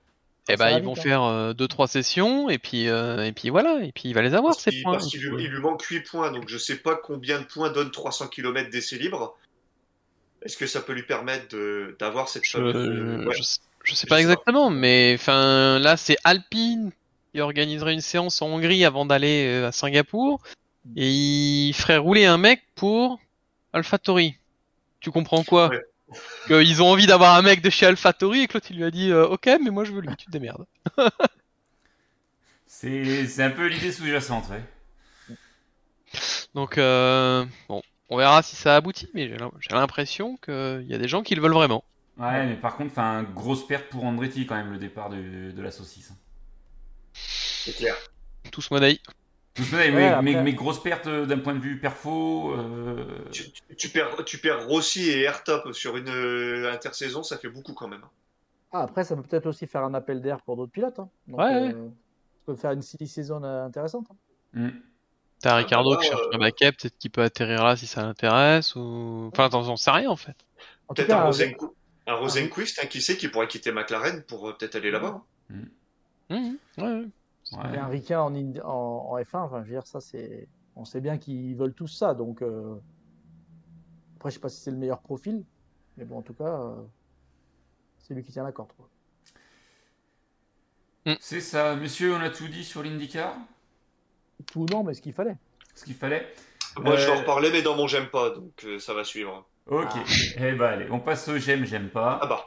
[0.58, 1.02] Bah va ils vont hein.
[1.02, 4.22] faire euh, deux trois sessions, et puis euh, et puis voilà, et puis il va
[4.22, 4.94] les avoir Parce ces points.
[4.94, 7.70] parce qu'il lui, il lui manque 8 points, donc je sais pas combien de points
[7.70, 9.38] donne 300 km d'essai libre.
[10.42, 13.36] Est-ce que ça peut lui permettre de- d'avoir cette Je, ouais.
[13.36, 16.92] je, sais- je sais Je pas sais exactement, mais enfin là c'est Alpine
[17.34, 20.42] qui organiserait une séance en Hongrie avant d'aller euh, à Singapour
[20.96, 23.20] et il ferait rouler un mec pour
[23.74, 24.36] AlphaTauri.
[25.02, 25.68] Tu comprends quoi?
[25.70, 25.82] Ouais.
[26.48, 28.92] Qu'ils ont envie d'avoir un mec de chez AlphaTauri et que l'autre il lui a
[28.92, 30.66] dit euh, ok mais moi je veux lui, tu te démerdes.
[32.66, 34.64] C'est c'est un peu l'idée sous-jacente, ouais.
[36.56, 40.94] Donc euh, bon, on verra si ça aboutit, mais j'ai l'im- j'ai l'impression qu'il y
[40.94, 41.84] a des gens qui le veulent vraiment.
[42.18, 45.62] Ouais, mais par contre, enfin, grosse perte pour Andretti quand même le départ de, de
[45.62, 46.12] la saucisse.
[47.14, 47.96] C'est clair.
[48.52, 49.00] Tous modèles.
[49.58, 52.54] Ouais, mais, après- mais- mais grosse perte euh, d'un point de vue perfo.
[52.56, 57.38] euh, Tu, tu- tu perds, tu perds Rossi et Airtop sur une euh, intersaison, ça
[57.38, 58.04] fait beaucoup quand même.
[58.72, 61.00] Ah, après, ça peut peut-être aussi faire un appel d'air pour d'autres pilotes.
[61.00, 61.10] hein.
[61.28, 61.74] Donc, Ouais, ouais.
[61.74, 64.08] euh, ça peut faire une silly saison euh, intéressante.
[64.12, 64.16] hein.
[64.54, 64.70] hmm.
[65.42, 68.04] T'as Ah, Ricardo qui cherche euh, un backup, peut-être qu'il peut atterrir là si ça
[68.04, 69.30] l'intéresse, ou...
[69.34, 70.36] Enfin, t'en j'en sais rien en fait.
[70.90, 71.72] En Peut-être un, Rosenqu-
[72.08, 75.22] un Rosenquist, hein, qui sait, qui pourrait quitter McLaren pour euh, peut-être aller là-bas.
[75.50, 75.70] Mhm.
[76.78, 77.06] Ouais, ouais.
[77.52, 77.76] Ouais.
[77.76, 80.48] Et un Ricain en, Ind- en, en F1, enfin, je veux dire, ça, c'est.
[80.76, 82.42] On sait bien qu'ils veulent tous ça, donc.
[82.42, 82.76] euh,
[84.18, 85.44] Après, je sais pas si c'est le meilleur profil,
[85.98, 86.76] mais bon, en tout cas, euh,
[88.00, 88.72] c'est lui qui tient la corde.
[88.78, 88.88] quoi.
[91.20, 93.36] C'est ça, monsieur, on a tout dit sur l'IndyCar?
[94.52, 95.38] Tout non, mais ce qu'il fallait.
[95.74, 96.32] Ce qu'il fallait
[96.78, 99.04] Moi, je vais Euh, en reparler, mais dans mon j'aime pas, donc euh, ça va
[99.04, 99.50] suivre.
[99.66, 100.04] Ok, Ah.
[100.38, 102.20] eh ben allez, on passe au j'aime, j'aime pas.
[102.22, 102.46] Ah bah,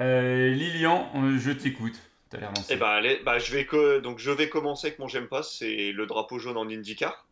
[0.00, 1.98] Euh, Lilian, je t'écoute.
[2.30, 2.74] T'as l'air lancé.
[2.74, 5.42] eh ben, allez, bah, je vais que, donc je vais commencer avec mon j'aime pas,
[5.42, 7.26] c'est le drapeau jaune en IndyCar.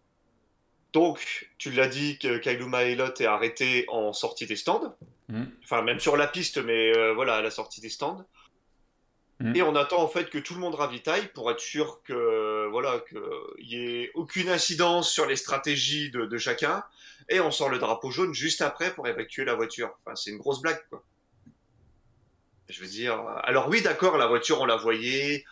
[0.93, 4.97] Donc, tu l'as dit que Kailuma Elot est arrêté en sortie des stands.
[5.29, 5.45] Hmm.
[5.63, 8.25] Enfin, même sur la piste, mais euh, voilà, à la sortie des stands.
[9.41, 9.57] Mm.
[9.57, 13.01] Et on attend en fait que tout le monde ravitaille pour être sûr que voilà
[13.09, 16.83] qu'il y ait aucune incidence sur les stratégies de, de chacun.
[17.29, 19.97] Et on sort le drapeau jaune juste après pour évacuer la voiture.
[20.01, 21.05] Enfin, c'est une grosse blague, quoi.
[22.69, 23.19] Je veux dire.
[23.43, 25.45] Alors oui, d'accord, la voiture, on la voyait.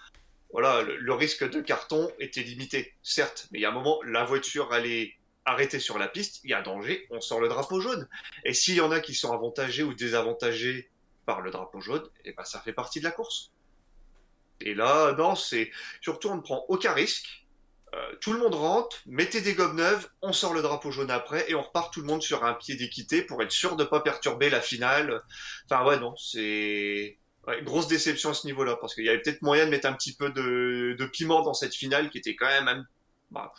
[0.52, 3.48] Voilà, le, risque de carton était limité, certes.
[3.50, 6.40] Mais il y a un moment, la voiture allait arrêter sur la piste.
[6.44, 8.08] Il y a danger, on sort le drapeau jaune.
[8.44, 10.90] Et s'il y en a qui sont avantagés ou désavantagés
[11.24, 13.50] par le drapeau jaune, et ben ça fait partie de la course.
[14.60, 17.45] Et là, non, c'est surtout on ne prend aucun risque.
[17.96, 21.50] Euh, tout le monde rentre, mettez des gommes neuves, on sort le drapeau jaune après
[21.50, 24.00] et on repart tout le monde sur un pied d'équité pour être sûr de pas
[24.00, 25.22] perturber la finale.
[25.64, 29.40] Enfin ouais, non, c'est ouais, grosse déception à ce niveau-là parce qu'il y avait peut-être
[29.40, 32.48] moyen de mettre un petit peu de, de piment dans cette finale qui était quand
[32.48, 32.84] même un,
[33.30, 33.54] bah,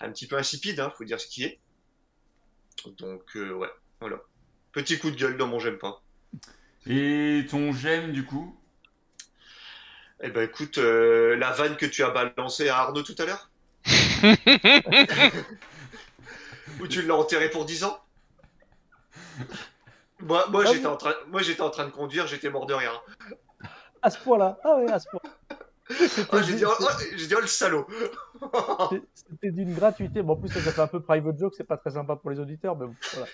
[0.00, 1.58] un petit peu insipide, hein, faut dire ce qui est.
[2.98, 4.20] Donc euh, ouais, voilà.
[4.70, 6.02] Petit coup de gueule dans mon j'aime pas.
[6.86, 8.56] Et ton j'aime du coup?
[10.22, 13.50] Eh ben écoute, euh, la vanne que tu as balancée à Arnaud tout à l'heure?
[16.80, 17.98] Ou tu l'as enterré pour 10 ans
[20.20, 23.02] Moi, moi Ah j'étais en train, moi en train de conduire, j'étais mort de rire.
[24.02, 24.58] À ce point-là.
[24.64, 25.20] Ah oui, à ce point.
[25.88, 26.84] Ah, j'ai dit, oh, oh,
[27.16, 27.86] j'ai dit, oh, le salaud
[29.14, 30.20] C'était- d'une gratuité.
[30.22, 32.40] Bon, en plus, ça fait un peu private joke, c'est pas très sympa pour les
[32.40, 33.28] auditeurs, mais voilà.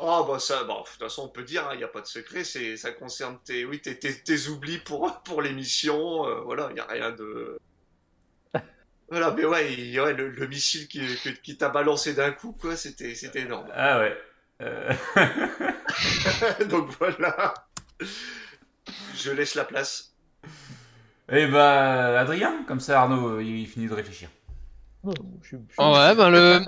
[0.00, 2.06] Oh bah ça, bon, de toute façon on peut dire, il n'y a pas de
[2.06, 6.74] secret, ça concerne tes, oui, tes, tes, tes oublis pour, pour l'émission, euh, voilà, il
[6.74, 7.58] n'y a rien de...
[9.10, 13.40] Voilà, mais ouais, il- le, le missile qui, t'a balancé d'un coup, quoi, c'était, c'était
[13.40, 13.66] énorme.
[13.74, 14.16] Ah ouais.
[14.62, 14.92] Euh,
[16.70, 17.54] Donc voilà.
[19.16, 20.12] Je laisse la place.
[21.32, 24.28] Eh bah, Adrien, comme ça Arnaud, il finit de réfléchir.
[25.04, 25.10] Je
[25.42, 26.60] je suis- Oh ouais, bah le,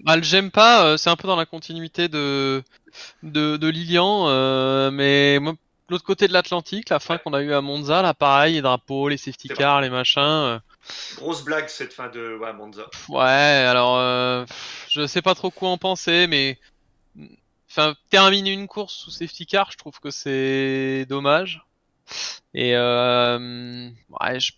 [0.04, 2.62] bah, le j'aime pas, euh, c'est un peu dans la continuité de
[3.22, 5.54] de, de Lilian, euh, mais moi,
[5.88, 9.08] l'autre côté de l'Atlantique, la fin qu'on a eu à Monza, là pareil, les drapeaux,
[9.08, 10.20] les safety cars, les machins.
[10.22, 10.58] euh,
[11.16, 12.84] Grosse blague cette fin de ouais, Monza.
[12.84, 13.20] pff, ouais,
[13.68, 16.58] alors euh, pff, je sais pas trop quoi en penser, mais
[17.70, 21.62] enfin terminer une course sous safety car, je trouve que c'est dommage.
[22.54, 23.88] Et euh,
[24.20, 24.52] ouais, je-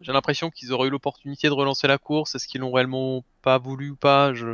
[0.00, 2.34] j'ai l'impression qu'ils auraient eu l'opportunité de relancer la course.
[2.34, 4.32] Est-ce qu'ils l'ont réellement pas voulu ou pas?
[4.34, 4.46] Je,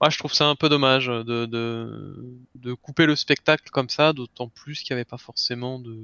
[0.00, 4.12] ouais, je trouve ça un peu dommage de, de, de couper le spectacle comme ça,
[4.12, 5.96] d'autant plus qu'il n'y avait pas forcément de,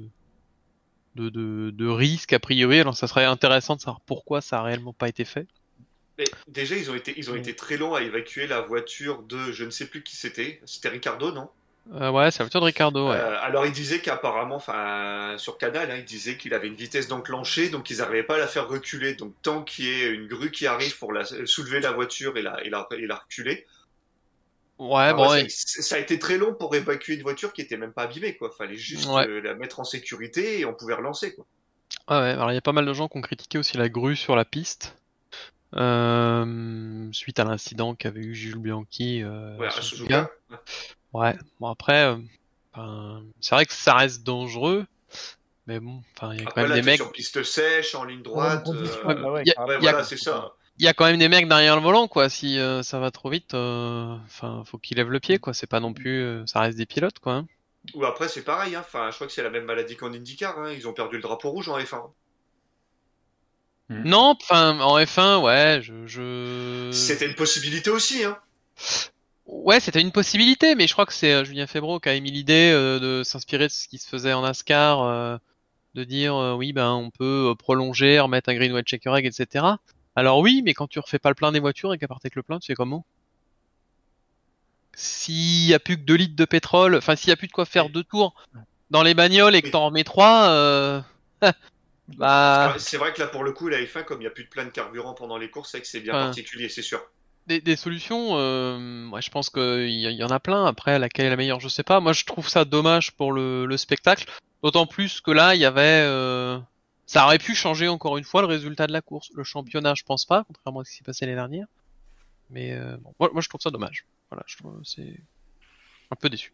[1.15, 2.79] de, de, de risque a priori.
[2.79, 5.47] Alors ça serait intéressant de savoir pourquoi ça a réellement pas été fait.
[6.17, 9.51] Mais déjà, ils ont été, ils ont été très longs à évacuer la voiture de,
[9.51, 10.61] je ne sais plus qui c'était.
[10.65, 11.49] C'était Ricardo, non?
[11.93, 13.09] Euh, ouais, c'est la voiture de Ricardo.
[13.09, 13.15] Ouais.
[13.15, 17.07] Euh, Alors, il disait qu'apparemment, enfin, sur Canal, hein, il disait qu'il avait une vitesse
[17.07, 19.13] d'enclencher, donc ils n'arrivaient pas à la faire reculer.
[19.13, 22.41] Donc, tant qu'il y ait une grue qui arrive pour la, soulever la voiture et
[22.41, 23.65] la, et la, et la reculer,
[24.77, 28.03] Ouais, bon, ça a été très long pour évacuer une voiture qui était même pas
[28.03, 28.51] abîmée, quoi.
[28.51, 29.25] Fallait juste Ouais.
[29.25, 31.45] euh, la mettre en sécurité et on pouvait relancer, quoi.
[32.07, 33.87] Ah ouais, alors il y a pas mal de gens qui ont critiqué aussi la
[33.87, 34.97] grue sur la piste.
[35.77, 40.29] Euh, suite à l'incident qu'avait eu Jules Bianchi euh, Ouais, à Suzuka.
[41.15, 42.13] Ouais, bon après,
[42.77, 44.85] euh, c'est vrai que ça reste dangereux,
[45.65, 48.03] mais bon, enfin, il y a quand même là, des mecs, sur piste sèche, en
[48.03, 48.67] ligne droite.
[50.03, 50.53] c'est ça.
[50.77, 52.27] il y a quand même des mecs derrière le volant, quoi.
[52.27, 55.53] Si euh, ça va trop vite, euh, enfin, faut qu'ils lèvent le pied, quoi.
[55.53, 57.33] C'est pas non plus, euh, ça reste des pilotes, quoi.
[57.33, 57.47] hein.
[57.93, 58.83] Ou après, c'est pareil, hein.
[58.85, 60.73] Enfin, je crois que c'est la même maladie qu'en IndyCar, hein.
[60.73, 62.11] Ils ont perdu le drapeau rouge en F1.
[63.89, 66.89] Non, enfin, en F1, ouais, je, je...
[66.91, 68.37] C'était une possibilité aussi, hein.
[69.45, 72.31] Ouais, c'était une possibilité, mais je crois que c'est euh, Julien Febro qui a émis
[72.31, 75.37] l'idée euh, de s'inspirer de ce qui se faisait en NASCAR, euh,
[75.93, 79.65] de dire euh, oui, ben on peut prolonger, remettre un green white checker egg, etc.
[80.15, 82.35] Alors oui, mais quand tu refais pas le plein des voitures et qu'à partir avec
[82.35, 83.05] le plein, tu fais comment?
[84.95, 87.51] S'il y a plus que 2 litres de pétrole, enfin s'il y a plus de
[87.51, 88.33] quoi faire deux tours
[88.89, 91.01] dans les bagnoles et que t'en remets trois, euh...
[92.17, 94.45] bah C'est vrai que là, pour le coup, la F1, comme il n'y a plus
[94.45, 97.05] de plein de carburant pendant les courses, c'est que c'est bien particulier, c'est sûr.
[97.47, 100.65] Des, des solutions, euh, moi je pense qu'il y, y en a plein.
[100.65, 101.99] Après, laquelle est la meilleure, je sais pas.
[101.99, 104.25] Moi, je trouve ça dommage pour le, le spectacle.
[104.63, 106.57] D'autant plus que là, il y avait, euh,
[107.05, 109.29] ça aurait pu changer encore une fois le résultat de la course.
[109.35, 111.67] Le championnat, je pense pas, contrairement à ce qui s'est passé l'année dernière.
[112.49, 114.05] Mais euh, bon, moi, moi, je trouve ça dommage.
[114.31, 115.19] Voilà, je trouve c'est
[116.11, 116.53] un peu déçu.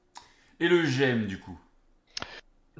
[0.60, 1.58] Et le GEM du coup?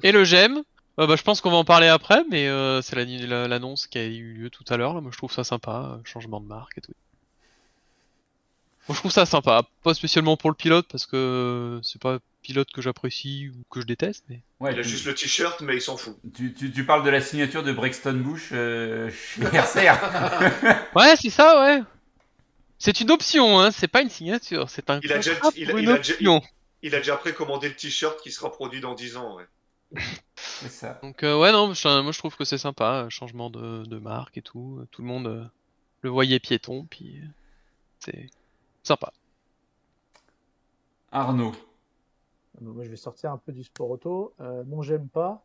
[0.02, 0.62] Et le GEM,
[0.98, 3.86] euh, bah, je pense qu'on va en parler après, mais euh, c'est la- la- l'annonce
[3.86, 4.94] qui a eu lieu tout à l'heure.
[4.94, 5.00] là.
[5.00, 6.92] Moi, je trouve ça sympa, euh, changement de marque et tout.
[8.88, 12.20] Moi, je trouve ça sympa, pas spécialement pour le pilote parce que c'est pas un
[12.42, 15.76] pilote que j'apprécie ou que je déteste, mais Ouais, Il a juste le t-shirt, mais
[15.76, 16.16] il s'en fout.
[16.34, 19.96] tu, tu- tu parles de la signature de Brexton Bush euh, chez RCR.
[20.96, 21.82] ouais, c'est ça, ouais.
[22.78, 23.70] C'est une option, hein.
[23.70, 26.40] C'est pas une signature, c'est un Il a déjà- il a- il déjà-.
[26.84, 29.36] Il a déjà précommandé le t-shirt qui sera produit dans 10 ans.
[29.36, 29.46] Ouais.
[30.36, 30.98] C'est ça.
[31.02, 34.36] Donc euh, ouais, non, je- moi je trouve que c'est sympa, changement de, de marque
[34.38, 34.84] et tout.
[34.90, 35.44] Tout le monde euh,
[36.00, 37.26] le voyait piéton, puis euh,
[38.00, 38.28] c'est
[38.82, 39.12] sympa.
[41.10, 41.52] Arnaud.
[42.60, 44.34] Donc, moi, je vais sortir un peu du sport auto.
[44.40, 45.42] Euh, mon j'aime pas.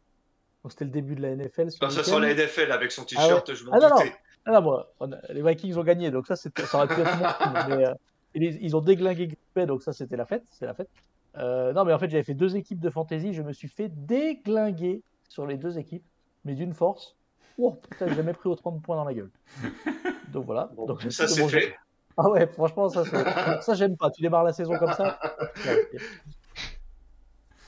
[0.63, 1.71] Donc c'était le début de la NFL.
[1.71, 3.95] ce Quand ça sent la NFL avec son t-shirt, je m'en Ah non, non.
[3.95, 4.15] doutais.
[4.45, 4.83] Ah non, bon,
[5.29, 7.93] les Vikings ont gagné, donc ça, ça aurait pu être mon film, mais, euh,
[8.33, 10.43] ils, ils ont déglingué donc ça, c'était la fête.
[10.51, 10.89] C'est la fête.
[11.37, 13.33] Euh, non, mais en fait, j'avais fait deux équipes de fantasy.
[13.33, 16.03] Je me suis fait déglinguer sur les deux équipes,
[16.45, 17.15] mais d'une force.
[17.57, 19.31] Oh putain, j'ai jamais pris autant de points dans la gueule.
[20.31, 20.69] Donc voilà.
[20.75, 21.75] Bon, donc, ça, c'est mon fait.
[22.17, 23.03] Ah ouais, franchement, ça,
[23.61, 24.09] ça j'aime pas.
[24.09, 25.19] Tu démarres la saison comme ça.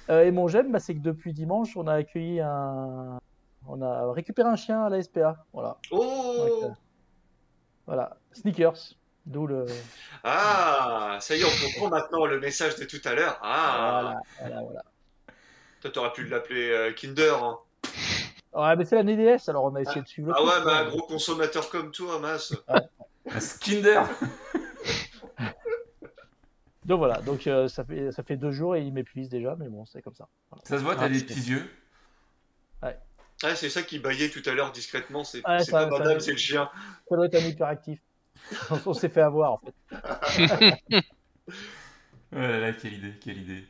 [0.09, 3.19] Euh, et mon j'aime, bah, c'est que depuis dimanche, on a accueilli un.
[3.67, 5.45] On a récupéré un chien à la SPA.
[5.53, 5.77] Voilà.
[5.91, 6.73] Oh Donc, euh,
[7.85, 8.17] voilà.
[8.31, 8.95] Sneakers.
[9.25, 9.67] D'où le.
[10.23, 13.37] Ah, ça y est, on comprend maintenant le message de tout à l'heure.
[13.43, 14.81] Ah, Voilà, voilà, voilà.
[15.81, 17.35] toi, t'aurais pu l'appeler euh, Kinder.
[17.43, 17.59] Hein.
[18.53, 20.63] Ouais, mais c'est la NDS, alors on a essayé de suivre le Ah ouais, mais
[20.63, 20.77] quoi.
[20.77, 22.55] un gros consommateur comme toi, mince.
[23.31, 24.01] Un Skinder.
[26.89, 29.69] Donc voilà, donc euh, ça, fait, ça fait deux jours et il m'épuise déjà, mais
[29.69, 30.27] bon, c'est comme ça.
[30.49, 30.63] Voilà.
[30.65, 31.69] Ça se voit, t'as Ah, des petits yeux.
[32.81, 35.23] Ah, c'est ça qui baillait tout à l'heure discrètement.
[35.23, 36.67] C'est Ouais, c'est ça- pas ça- madame, c'est le chien.
[37.07, 38.01] Ça doit être un hyperactif.
[38.87, 39.75] on s'est fait avoir en fait.
[42.31, 43.63] Oh là là, quelle idée, quelle idée.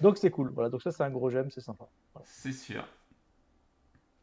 [0.00, 0.50] Donc c'est cool.
[0.54, 1.86] Voilà, donc ça c'est un gros j'aime, c'est sympa.
[2.24, 2.86] C'est sûr.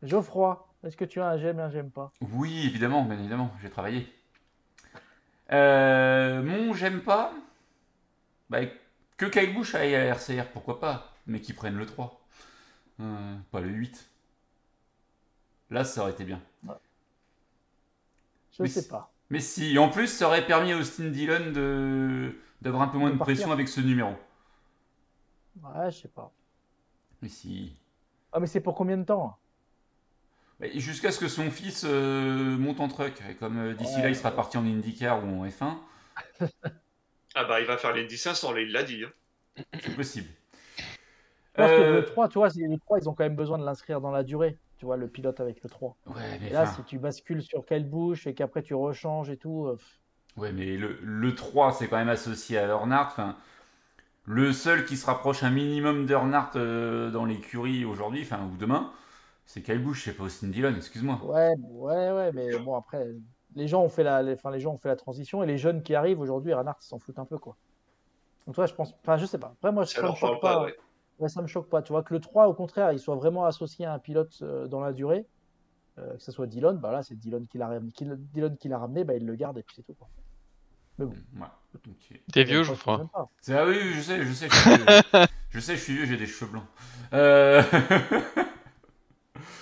[0.02, 2.12] Geoffroy, est-ce que tu as un j'aime et un j'aime pas?
[2.22, 4.08] Oui, évidemment, bien évidemment, j'ai travaillé.
[5.52, 7.32] Euh, mon j'aime pas,
[8.50, 8.62] bah,
[9.18, 12.22] que Kyle Busch aille à RCR, pourquoi pas, mais qu'ils prennent le 3,
[13.02, 14.10] Euh, pas le 8.
[15.70, 16.42] Là, ça aurait été bien.
[18.52, 19.14] Je Mais sais pas.
[19.30, 23.12] Mais si, en plus, ça aurait permis à Austin Dillon de d'avoir un peu moins
[23.12, 24.16] De pression avec ce numéro.
[25.62, 26.34] Ouais, je sais pas.
[27.22, 27.76] Mais si.
[28.32, 29.40] Ah, mais c'est pour combien de temps?
[30.60, 33.22] Bah, Jusqu'à ce que son fils euh, monte en truck.
[33.30, 35.78] Et comme euh, d'ici Ouais, là, il sera parti en IndyCar ou en F1,
[37.36, 39.04] Ah bah, il va faire l'Indy 500, là, il l'a dit.
[39.04, 39.12] hein.
[39.82, 40.30] c'est possible.
[41.56, 43.66] Parce que Euh, le 3, tu vois, le 3, ils ont quand même besoin de
[43.66, 44.58] l'inscrire dans la durée.
[44.78, 45.98] Tu vois, le pilote avec le 3.
[46.08, 49.68] Ouais, mais Et là, si tu bascules sur Busch et qu'après tu rechanges et tout.
[49.68, 49.78] euh,
[50.38, 53.08] Ouais, mais le, le 3, c'est quand même associé à Earnhardt.
[53.12, 53.38] Enfin,
[54.26, 58.92] le seul qui se rapproche un minimum d'Earnhardt euh, dans l'écurie aujourd'hui, enfin, ou demain,
[59.46, 61.22] c'est Kyle Busch, c'est pas Austin Dillon, excuse-moi.
[61.22, 63.06] Ouais, ouais, ouais, mais bon, après,
[63.56, 65.58] les gens ont fait la, les, enfin, les gens ont fait la transition et les
[65.58, 67.56] jeunes qui arrivent aujourd'hui, Renard s'en foutent un peu, quoi.
[68.46, 69.54] Donc, toi, je pense, enfin, je sais pas.
[69.58, 70.64] Après, moi, Ça ça me choque pas, pas.
[70.64, 70.76] ouais.
[71.18, 71.82] Ouais, ça me choque pas.
[71.82, 74.68] Tu vois, que le 3, au contraire, il soit vraiment associé à un pilote euh,
[74.68, 75.26] dans la durée,
[75.98, 78.68] euh, que ce soit Dillon, bah là, c'est Dillon qui l'a ramené, qui- Dillon qui
[78.68, 80.10] l'a ramené, bah, il le garde et puis c'est tout, quoi.
[81.00, 81.08] Ouais,
[81.74, 82.22] ok.
[82.32, 83.10] T'es vieux, je crois.
[83.14, 84.86] Ah oui, oui, je sais, je sais, je suis vieux.
[85.50, 86.66] je sais, je suis vieux, j'ai des cheveux blancs.
[87.14, 87.62] Euh,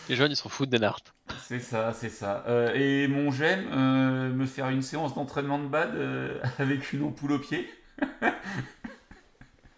[0.10, 1.02] Les jeunes, ils s'en foutent d'Enhart.
[1.48, 2.43] c'est ça, c'est ça.
[2.48, 7.04] Euh, et mon j'aime, euh, me faire une séance d'entraînement de bad euh, avec une
[7.04, 7.69] ampoule au pied.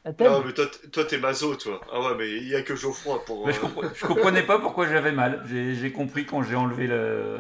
[0.08, 1.82] Ah, Non, mais toi, t'es maso, toi.
[1.92, 3.46] Ah ouais, mais il y a que Geoffroy pour.
[3.48, 5.44] Mais je, compre- je comprenais pas pourquoi j'avais mal.
[5.50, 7.40] J'ai compris quand j'ai enlevé le,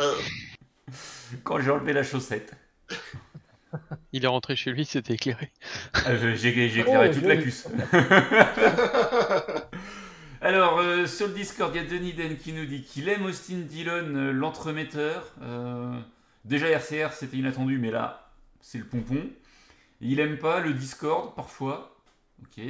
[0.00, 0.14] euh,
[1.44, 2.52] quand j'ai enlevé la chaussette.
[4.12, 5.50] Il est rentré chez lui, c'était éclairé.
[6.04, 7.66] Ah, J'ai j'ai éclairé Oh, toute la cuisse.
[10.44, 13.26] Alors, euh, sur le Discord, il y a Denis Den qui nous dit qu'il aime
[13.26, 15.32] Austin Dillon, euh, l'entremetteur.
[15.40, 15.96] Euh,
[16.44, 18.28] déjà, RCR, c'était inattendu, mais là,
[18.60, 19.30] c'est le pompon.
[20.00, 21.96] Il aime pas le Discord, parfois.
[22.42, 22.60] Ok.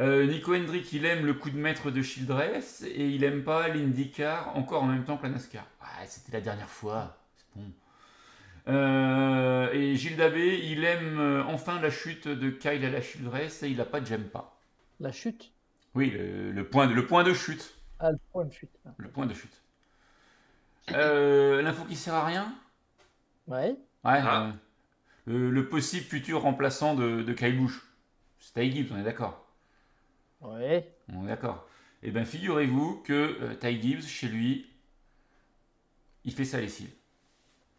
[0.00, 2.82] Nico Hendrick, il aime le coup de maître de Childress.
[2.88, 5.66] Et il aime pas l'IndyCar, encore en même temps que la NASCAR.
[5.82, 7.18] Ouais, c'était la dernière fois.
[7.36, 7.70] C'est bon.
[9.74, 13.76] Et Gilles Dabé, il aime enfin la chute de Kyle à la Childress et il
[13.76, 14.58] n'a pas de j'aime pas.
[15.00, 15.53] La chute?
[15.94, 17.74] Oui, le, le point, de, le point de chute.
[17.98, 18.70] Ah, le point de chute.
[18.98, 19.62] Le point de chute.
[20.90, 22.54] Euh, L'info qui sert à rien?
[23.46, 23.76] Ouais.
[24.04, 24.20] Ouais.
[24.22, 24.48] Ah.
[24.48, 24.52] euh,
[25.26, 27.80] le, le possible futur remplaçant de, de Kyle Busch.
[28.38, 29.46] C'est Ty Gibbs, on est d'accord?
[30.40, 30.94] Ouais.
[31.12, 31.66] On est d'accord.
[32.02, 34.66] Eh bien, figurez-vous que euh, Ty Gibbs, chez lui,
[36.24, 36.90] il fait sa lessive.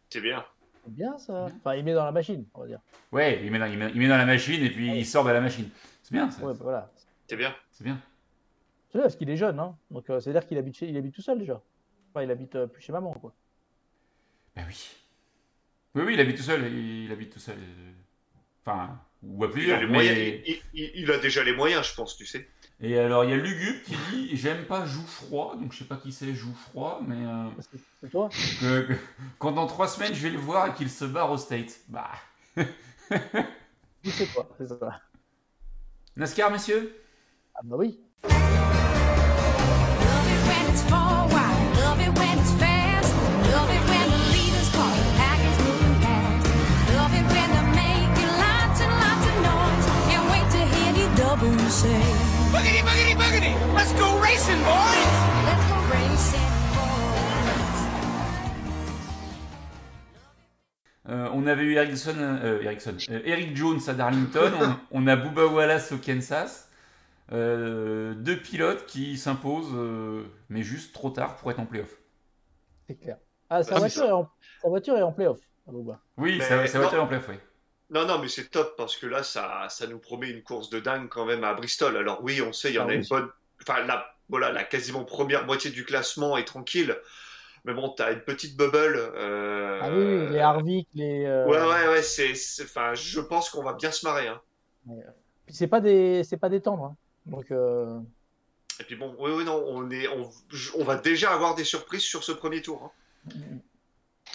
[0.10, 0.46] C'est bien.
[0.84, 1.46] C'est bien ça.
[1.46, 2.80] Enfin, il met dans la machine, on va dire.
[3.12, 5.26] Ouais, il met dans, il met- il met dans la machine et puis il sort
[5.26, 5.70] de la machine.
[6.04, 6.44] C'est bien, ça.
[6.44, 6.92] Ouais, bah voilà.
[7.28, 7.56] C'est bien.
[7.78, 8.02] C'est bien.
[8.90, 9.78] C'est bien parce qu'il est jeune, hein.
[9.92, 10.88] Donc euh, c'est-à-dire qu'il habite, chez...
[10.88, 11.62] il habite tout seul déjà.
[12.12, 13.34] Enfin, il habite euh, plus chez maman, quoi.
[14.56, 14.90] Bah oui.
[15.94, 16.66] Oui, oui, il habite tout seul.
[16.72, 17.58] Il, il habite tout seul.
[17.60, 17.92] euh,
[18.66, 19.80] Enfin, ou à Il a, plusieurs.
[19.82, 22.48] les mais- moyens, il, il- il a déjà les moyens, je pense, tu sais.
[22.80, 25.56] Et alors, il y a Lugubre qui dit J'aime pas joue froid.
[25.58, 28.30] Donc, je sais pas qui c'est joue froid, mais euh, C'est- C'est toi?
[28.30, 28.94] que- que-
[29.40, 31.82] quand dans trois semaines je vais le voir et qu'il se barre au States.
[31.90, 32.12] Bah.
[34.04, 35.02] C'est toi, c'est ça.
[36.16, 36.96] NASCAR, messieurs?
[37.58, 37.98] Ah bah oui.
[38.24, 38.34] Love
[40.28, 43.14] it when it's forward, love it when it's fast,
[43.56, 46.52] love it when the leader's call, the pack is moving past.
[47.00, 48.12] Love it when they make
[48.44, 49.88] lots and lots of noise.
[50.12, 52.04] Can't wait to hear the double say.
[52.52, 53.54] Boogity, boogity, boogity!
[53.74, 55.12] Let's go racing, boys!
[55.48, 57.80] Let's go racing, boys.
[61.08, 64.52] Euh, on avait eu Erickson, euh, Erickson, euh, Eric Jones à Darlington,
[64.92, 66.65] on, on a Bubba Wallace au Kansas.
[67.32, 71.98] Euh, deux pilotes qui s'imposent, euh, mais juste trop tard pour être en playoff.
[72.88, 73.18] C'est clair.
[73.50, 74.30] Ah, sa, Bah, voiture est en...
[74.62, 75.40] sa voiture est en playoff.
[76.18, 76.64] Oui, va non.
[76.64, 77.36] être en playoff, oui.
[77.90, 80.80] Non, non, mais c'est top parce que là, ça, ça nous promet une course de
[80.80, 81.96] dingue quand même à Bristol.
[81.98, 82.96] Alors oui, on sait, il y en Ah a oui.
[82.96, 83.30] une bonne.
[83.62, 86.96] Enfin, la, voilà, la quasiment première moitié du classement est tranquille.
[87.66, 88.98] Mais bon, t'as une petite bubble.
[88.98, 91.26] euh, Ah oui, les Harvick, les.
[91.26, 92.02] euh, Ouais, ouais, ouais.
[92.04, 92.34] C'est,
[92.64, 94.28] enfin, je pense qu'on va bien se marrer.
[94.28, 94.42] Hein.
[95.46, 96.86] Puis c'est pas des, c'est pas des tendres.
[96.86, 96.98] hein.
[97.26, 98.00] Donc euh,
[98.80, 100.30] Et puis bon, oui, oui, non, on est, on,
[100.78, 102.92] on va déjà avoir des surprises sur ce premier tour.
[103.30, 103.32] hein.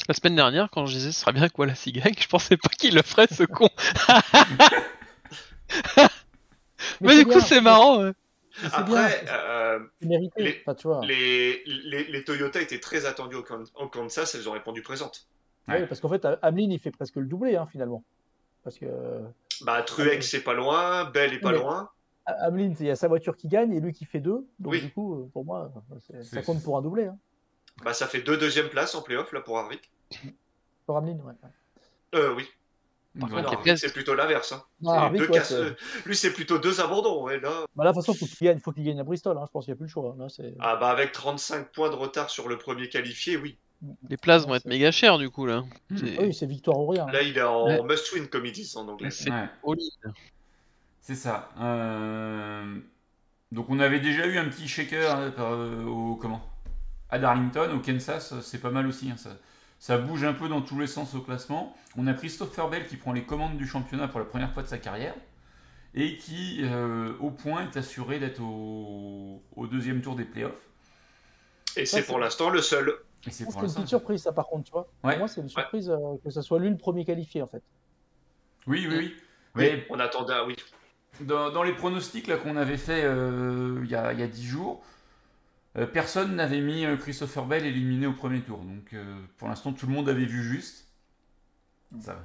[0.09, 2.57] La semaine dernière, quand je disais ce serait bien que Wallace y gagne, je pensais
[2.57, 3.69] pas qu'il le ferait ce con.
[7.01, 7.99] Mais, du coup, c'est marrant.
[8.03, 8.13] ouais.
[8.61, 10.43] bien, Après, euh, mérité.
[10.43, 11.01] les- Enfin, tu vois.
[11.05, 13.45] les, les, les Toyota étaient très attendus au,
[13.77, 15.27] au Kansas, elles ont répondu présentes.
[15.69, 18.03] Ouais, parce qu'en fait, Hamlin, il fait presque le doublé, hein, finalement.
[18.65, 18.87] Parce que
[19.63, 21.91] Bah, Truex, c'est pas loin, Bell est pas Mais- loin.
[22.41, 24.47] Hamlin, il y a sa voiture qui gagne et lui qui fait deux.
[24.59, 24.81] Donc, Oui.
[24.81, 25.71] du coup, euh, pour moi,
[26.07, 27.05] c'est- ça compte pour un doublé.
[27.07, 27.19] Hein.
[27.85, 29.91] Bah, ça fait deux deuxièmes places en playoff là pour Harvick.
[30.87, 31.35] Pour Hamlin, ouais.
[32.15, 32.45] Euh, oui.
[33.19, 33.37] Par Ouais.
[33.43, 34.53] contre, il Harvick, c'est plutôt l'inverse.
[34.53, 34.63] Hein.
[34.83, 35.21] Ouais,
[35.53, 35.75] euh,
[36.07, 37.25] Lui, c'est plutôt deux abandons.
[37.25, 37.65] Ouais, là.
[37.75, 39.37] Bah, là, de toute façon, faut qu'il gagne, faut qu'il gagne à Bristol.
[39.39, 39.45] Hein.
[39.47, 40.15] Je pense qu'il n'y a plus le choix.
[40.19, 40.27] Là.
[40.61, 43.57] Ah, bah, avec 35 points de retard sur le premier qualifié, oui.
[44.11, 45.63] Les places vont être méga chères du coup là.
[45.89, 45.97] Hmm.
[46.19, 47.07] Ah oui, c'est victoire ou rien.
[47.07, 47.81] Là, il est en Ouais.
[47.83, 49.11] must-win, comme ils disent en anglais.
[49.11, 49.49] C'est Ouais.
[49.67, 50.13] all-in.
[51.01, 51.51] C'est ça.
[51.61, 52.79] Euh,
[53.53, 56.41] Donc on avait déjà eu un petit shaker hein, par- euh, au comment?
[57.09, 59.11] À Darlington, au Kansas, c'est pas mal aussi.
[59.11, 59.31] hein, ça,
[59.81, 61.75] ça bouge un peu dans tous les sens au classement.
[61.97, 64.69] On a Christopher Bell qui prend les commandes du championnat pour la première fois de
[64.69, 65.15] sa carrière
[65.95, 69.43] et qui, euh, au point, est assuré d'être au...
[69.57, 70.69] au deuxième tour des playoffs.
[71.77, 72.95] Et c'est pour l'instant le seul.
[73.27, 74.89] Et c'est une petite surprise, ça, par contre, tu vois.
[75.03, 75.13] Ouais.
[75.13, 77.63] Pour moi, c'est une surprise euh, que ce soit lui le premier qualifié, en fait.
[78.69, 79.15] Oui, oui, oui.
[79.57, 80.35] Oui, Mais on attendait.
[80.47, 80.55] oui.
[81.21, 84.47] Dans, dans les pronostics là qu'on avait fait euh, il y, a, y a 10
[84.47, 84.83] jours,
[85.77, 88.59] euh, personne n'avait mis euh, Christopher Bell éliminé au premier tour.
[88.59, 89.03] Donc euh,
[89.37, 90.87] pour l'instant, tout le monde avait vu juste.
[92.01, 92.21] Ça va.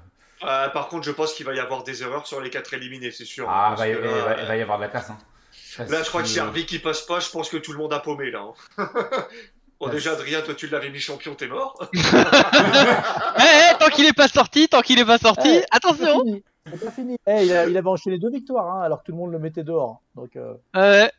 [0.65, 3.11] Euh, par contre, je pense qu'il va y avoir des erreurs sur les quatre éliminés,
[3.11, 3.47] c'est sûr.
[3.49, 5.09] Ah, y- que il là, va, il va y avoir de la casse.
[5.09, 5.17] Hein.
[5.89, 7.77] Là, je crois que si que- Harvick qui passe pas, je pense que tout le
[7.77, 8.45] monde a paumé là.
[8.77, 8.89] hein.
[9.79, 11.77] bon, Ah, déjà, Adrien, toi, tu l'avais mis champion, t'es mort.
[11.93, 16.23] Eh, eh, tant qu'il est pas sorti, tant qu'il est pas sorti, attention.
[16.71, 17.17] C'est pas fini.
[17.27, 19.39] Eh, il, a- il avait enchaîné deux victoires, hein, alors que tout le monde le
[19.39, 20.01] mettait dehors.
[20.15, 21.11] Donc, euh, Ouais,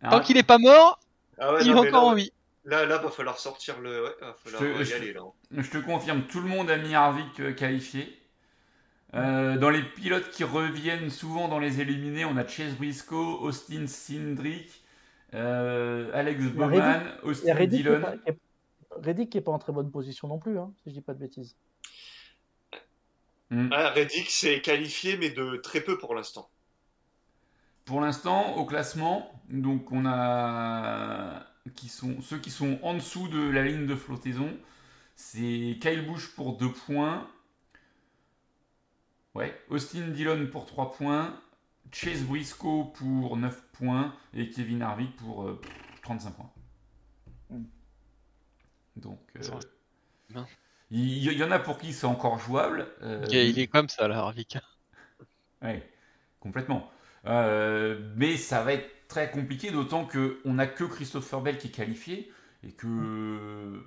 [0.00, 0.98] Ah, Tant qu'il est pas mort,
[1.38, 2.32] Ah ouais, il est non, mais encore là, en vie.
[2.64, 4.04] Là, là, va falloir sortir le.
[4.04, 5.22] Ouais, va falloir Je- y je- aller là.
[5.52, 8.14] Je te confirme, tout le monde a mis Harvick euh, qualifié.
[9.14, 13.86] Euh, dans les pilotes qui reviennent souvent dans les éliminés, on a Chase Briscoe, Austin
[13.86, 14.82] Cindric,
[15.34, 18.00] euh, Alex Bowman, Austin Reddick est Dillon.
[18.02, 18.38] qui est-
[18.90, 21.14] Reddick qui est pas en très bonne position non plus, hein, si je dis pas
[21.14, 21.56] de bêtises.
[23.50, 23.68] Hmm.
[23.72, 26.50] Ah, Reddick s'est qualifié, mais de très peu pour l'instant.
[27.84, 33.40] Pour l'instant, au classement, donc on a qui sont ceux qui sont en dessous de
[33.48, 34.56] la ligne de flottaison,
[35.16, 37.28] c'est Kyle Busch pour 2 points.
[39.34, 41.40] Ouais, Austin Dillon pour 3 points,
[41.92, 45.60] Chase Briscoe pour 9 points et Kevin Harvick pour euh,
[46.02, 46.52] 35 points.
[47.50, 47.64] Mm.
[48.96, 50.44] Donc euh.
[50.90, 52.86] Il y, il y en a pour qui c'est encore jouable.
[53.02, 54.58] euh, Il est- il est comme ça là, Harvick.
[55.62, 55.88] Ouais,
[56.40, 56.90] complètement.
[57.26, 61.70] Euh, mais ça va être très compliqué, d'autant qu'on n'a que Christopher Bell qui est
[61.70, 62.30] qualifié
[62.62, 63.82] et que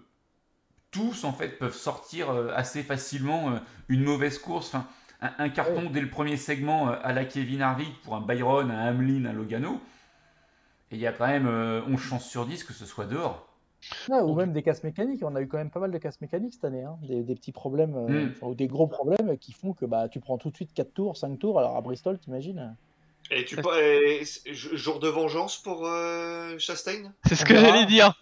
[0.92, 4.68] tous en fait peuvent sortir euh, assez facilement une mauvaise course.
[4.70, 4.88] Enfin,
[5.22, 8.88] un, un carton dès le premier segment à la Kevin Harvick pour un Byron, un
[8.90, 9.82] Hamlin, un Logano.
[10.92, 13.51] Et il y a quand même euh, 11 chances sur 10 que ce soit dehors.
[14.10, 15.22] Ouais, ou même des casses mécaniques.
[15.24, 16.84] On a eu quand même pas mal de casses mécaniques cette année.
[16.84, 16.98] hein.
[17.04, 18.32] Des, des petits problèmes, euh, Mm.
[18.32, 20.94] enfin, ou des gros problèmes qui font que bah, tu prends tout de suite 4
[20.94, 21.58] tours, 5 tours.
[21.60, 22.76] Alors à Bristol, t'imagines?
[23.32, 27.14] Et tu pas- et jour de vengeance pour euh, Chastain?
[27.26, 28.14] C'est ce que j'allais dire.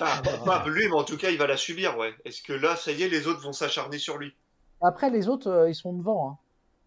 [0.00, 2.14] Enfin, pas lui, mais en tout cas, il va la subir, ouais.
[2.24, 4.34] Est-ce que là, ça y est, les autres vont s'acharner sur lui?
[4.80, 6.38] Après, les autres, euh, ils sont devant hein,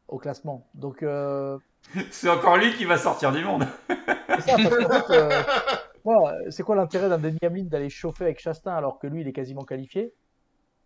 [0.08, 0.68] au classement.
[0.74, 1.58] Donc, euh,
[2.12, 3.66] C'est encore lui qui va sortir du monde.
[4.40, 5.30] c'est ça, parce qu'en
[6.08, 9.28] euh, c'est quoi l'intérêt d'un Denis Hamlin d'aller chauffer avec Chastain alors que lui, il
[9.28, 10.14] est quasiment qualifié?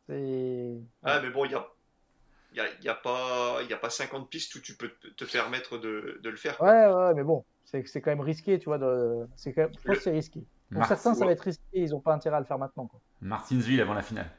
[0.08, 0.76] C'est.
[1.04, 1.66] Ah, mais bon, il y a,
[2.52, 5.08] il y a, y a pas, y a pas 50 pistes où tu peux te
[5.08, 6.62] te permettre de, de le faire.
[6.62, 8.78] Ouais, ouais, mais bon, c'est c'est quand même risqué, tu vois.
[8.78, 9.28] De...
[9.36, 9.72] C'est quand même...
[9.80, 10.44] Je pense que c'est risqué.
[10.74, 11.64] Pour certains, ça va être risqué.
[11.74, 12.88] Ils n'ont pas intérêt à le faire maintenant.
[12.88, 13.00] Quoi.
[13.22, 14.30] Martinsville avant la finale.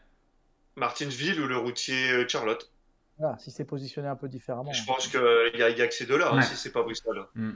[0.77, 2.73] Martinsville ou le routier euh, Charlotte.
[3.19, 4.73] Voilà, si c'est positionné un peu différemment.
[4.73, 5.21] Je pense qu'il
[5.61, 6.43] y a, y a que ces deux-là, hein, Ouais.
[6.43, 7.25] si c'est pas Bristol.
[7.37, 7.53] Hmm.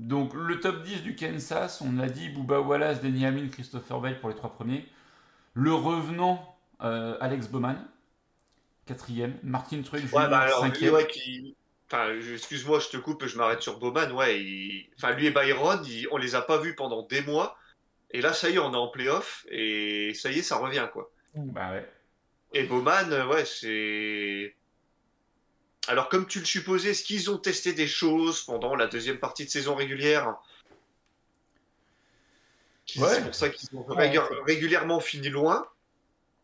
[0.00, 4.20] Donc le top 10 du Kansas, on a dit Booba Wallace, Denny Hamlin, Christopher Bell
[4.20, 4.86] pour les trois premiers.
[5.54, 7.76] Le revenant, euh, Alex Bowman,
[8.86, 9.38] quatrième.
[9.42, 10.94] Martin Truex Ouais, bah alors, lui, cinquième.
[10.94, 11.56] ouais, qui.
[11.90, 14.10] Enfin, je- excuse-moi, je te coupe, je m'arrête sur Bowman.
[14.12, 17.56] Ouais, il- enfin, lui et Byron, il- on les a pas vus pendant des mois.
[18.10, 19.46] Et là, ça y est, on est en playoff.
[19.50, 21.10] Et ça y est, ça revient, quoi.
[21.34, 21.88] Bah ouais.
[22.54, 24.54] Et Bowman, euh, ouais, c'est.
[25.88, 29.44] Alors, comme tu le supposais, est-ce qu'ils ont testé des choses pendant la deuxième partie
[29.44, 30.36] de saison régulière?
[32.96, 33.08] Ouais.
[33.08, 34.12] C'est pour ça qu'ils ont Ouais,
[34.46, 35.66] régulièrement fini loin.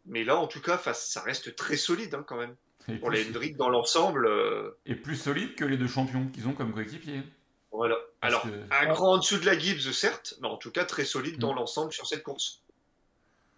[0.07, 2.57] Mais là, en tout cas, ça reste très solide hein, quand même.
[2.89, 6.49] Et Pour les Hendrick dans l'ensemble, euh, et plus solide que les deux champions qu'ils
[6.49, 7.23] ont comme coéquipiers.
[7.71, 7.95] voilà.
[8.21, 10.85] Parce Alors, que- un cran en dessous de la Gibbs, certes, mais en tout cas
[10.85, 11.57] très solide dans Mm.
[11.57, 12.61] l'ensemble sur cette course.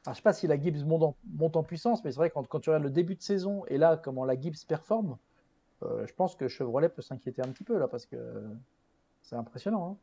[0.05, 2.29] Alors, je sais pas si la Gibbs monte en, monte en puissance, mais c'est vrai
[2.29, 5.13] que quand, quand tu regardes le début de saison et là, comment la Gibbs performe,
[5.13, 5.17] euh,
[6.07, 8.17] je pense que Chevrolet peut s'inquiéter un petit peu là parce que
[9.23, 9.93] c'est impressionnant.
[9.93, 9.97] hein.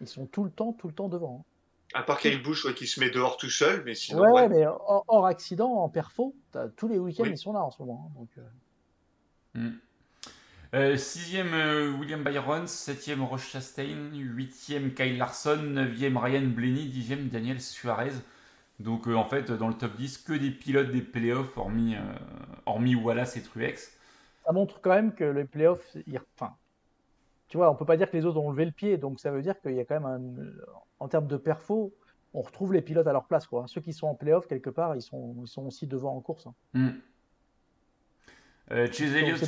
[0.00, 1.44] Ils sont tout le temps, tout le temps devant.
[1.44, 1.44] hein.
[1.94, 4.48] À part Kyle Busch ouais, qui se met dehors tout seul, mais sinon, ouais, ouais.
[4.48, 6.34] mais hors, hors accident, en perfo,
[6.76, 7.30] tous les week-ends Oui.
[7.32, 8.10] ils sont là en ce moment.
[8.10, 8.42] hein, donc, euh,
[9.54, 9.70] Hmm.
[10.74, 17.28] Euh, sixième euh, William Byron, septième Roche Chastain, huitième Kyle Larson, neuvième Ryan Blaney, dixième
[17.28, 18.12] Daniel Suarez.
[18.78, 22.00] Donc euh, en fait dans le top 10 que des pilotes des playoffs hormis, euh,
[22.66, 23.96] hormis Wallace et Truex.
[24.48, 25.94] Ça montre quand même que les playoffs,
[26.34, 26.56] enfin,
[27.48, 29.30] tu vois, on peut pas dire que les autres ont levé le pied, donc ça
[29.30, 30.64] veut dire qu'il y a quand même un,
[31.00, 31.92] en termes de perfo,
[32.32, 33.66] on retrouve les pilotes à leur place, quoi.
[33.68, 36.46] Ceux qui sont en playoff quelque part, ils sont, ils sont aussi devant en course.
[36.46, 36.54] hein.
[36.72, 36.88] Hmm.
[38.70, 39.42] Euh, Elliott,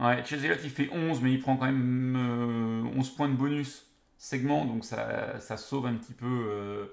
[0.00, 0.24] ouais,
[0.64, 3.86] il fait 11 mais il prend quand même euh, 11 points de bonus
[4.16, 6.86] segment donc ça, ça sauve un petit peu euh,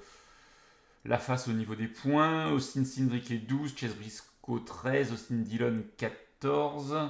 [1.06, 2.52] la face au niveau des points.
[2.52, 7.10] Austin Cindric est 12, Chase Briscoe 13, Austin Dillon 14.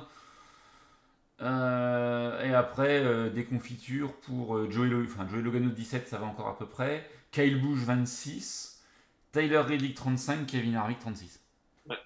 [1.42, 6.18] Euh, et après, euh, des confitures pour euh, Joey, Lo- enfin, Joey Logano 17, ça
[6.18, 7.10] va encore à peu près.
[7.32, 8.84] Kyle Busch 26.
[9.32, 11.42] Tyler Reddick 35, Kevin Harvick 36.
[11.86, 11.98] Ouais.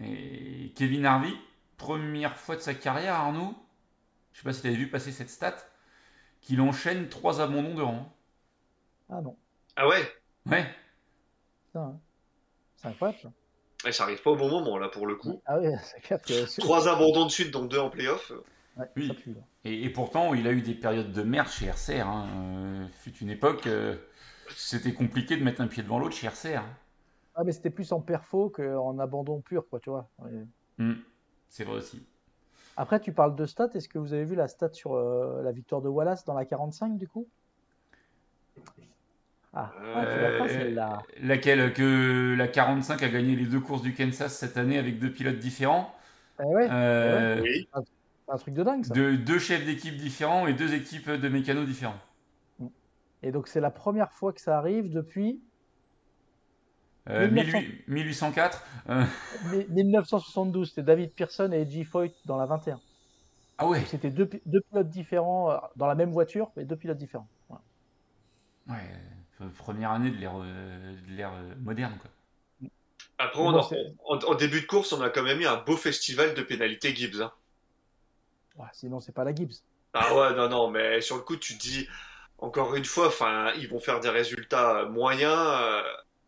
[0.00, 1.36] Et Kevin Harvick,
[1.76, 3.54] première fois de sa carrière, Arnaud,
[4.32, 5.56] je sais pas si tu avais vu passer cette stat,
[6.42, 8.14] qu'il enchaîne trois abandons de rang.
[9.08, 9.36] Ah non,
[9.76, 10.12] Ah ouais,
[10.46, 10.74] Ouais,
[11.66, 12.00] putain, hein.
[12.76, 13.32] c'est incroyable.
[13.82, 13.88] Ça.
[13.88, 15.40] Et ça arrive pas au bon moment là pour le coup.
[15.46, 18.32] Ah oui, c'est clair que Trois abandons de suite, donc deux en playoff.
[18.76, 19.08] Ouais, Oui.
[19.08, 19.40] ça pue, là.
[19.64, 22.06] et, et pourtant il a eu des périodes de merde chez RCR.
[22.06, 22.28] Hein.
[22.36, 23.96] Euh, fut une époque, euh,
[24.54, 26.62] c'était compliqué de mettre un pied devant l'autre chez RCR.
[27.34, 30.08] Ah, mais c'était plus en perfo qu'en abandon pur, quoi, tu vois.
[30.18, 30.30] Ouais.
[30.78, 30.94] Hmm,
[31.48, 32.04] C'est vrai aussi.
[32.76, 33.70] Après, tu parles de stats.
[33.74, 36.44] Est-ce que vous avez vu la stat sur euh, la victoire de Wallace dans la
[36.44, 37.28] 45 du coup?
[39.54, 41.02] Ah, ah, tu l'as pas Euh, celle-là.
[41.22, 45.10] Laquelle Que la 45 a gagné les deux courses du Kansas cette année avec deux
[45.10, 45.94] pilotes différents.
[46.40, 47.68] Eh ouais, Euh, Oui.
[47.74, 48.94] c'est un truc de dingue ça.
[48.94, 51.98] de, deux chefs d'équipe différents et deux équipes de mécanos différents.
[53.22, 55.40] Et donc c'est la première fois que ça arrive depuis
[57.08, 57.58] Euh, 1900.
[57.58, 58.62] 18- 1804.
[58.90, 59.02] euh,
[59.50, 60.68] mi- 1972.
[60.68, 62.80] C'était David Pearson et Edgy Foyt dans la 21.
[63.56, 66.98] Ah ouais, C'était deux, pi- deux pilotes différents dans la même voiture, mais deux pilotes
[66.98, 67.26] différents.
[67.48, 67.62] Voilà.
[68.68, 68.88] ouais.
[69.40, 71.98] Euh, Première année de l'ère euh, euh, moderne.
[72.00, 72.10] Quoi.
[73.18, 76.34] Après, on en, en début de course, on a quand même eu un beau festival
[76.34, 77.20] de pénalités Gibbs.
[77.20, 77.32] hein.
[78.56, 79.62] Ouais, sinon, c'est pas la Gibbs.
[79.94, 81.88] Ah ouais, non, non, mais sur le coup, tu te dis,
[82.38, 85.82] encore une fois, enfin, ils vont faire des résultats moyens euh,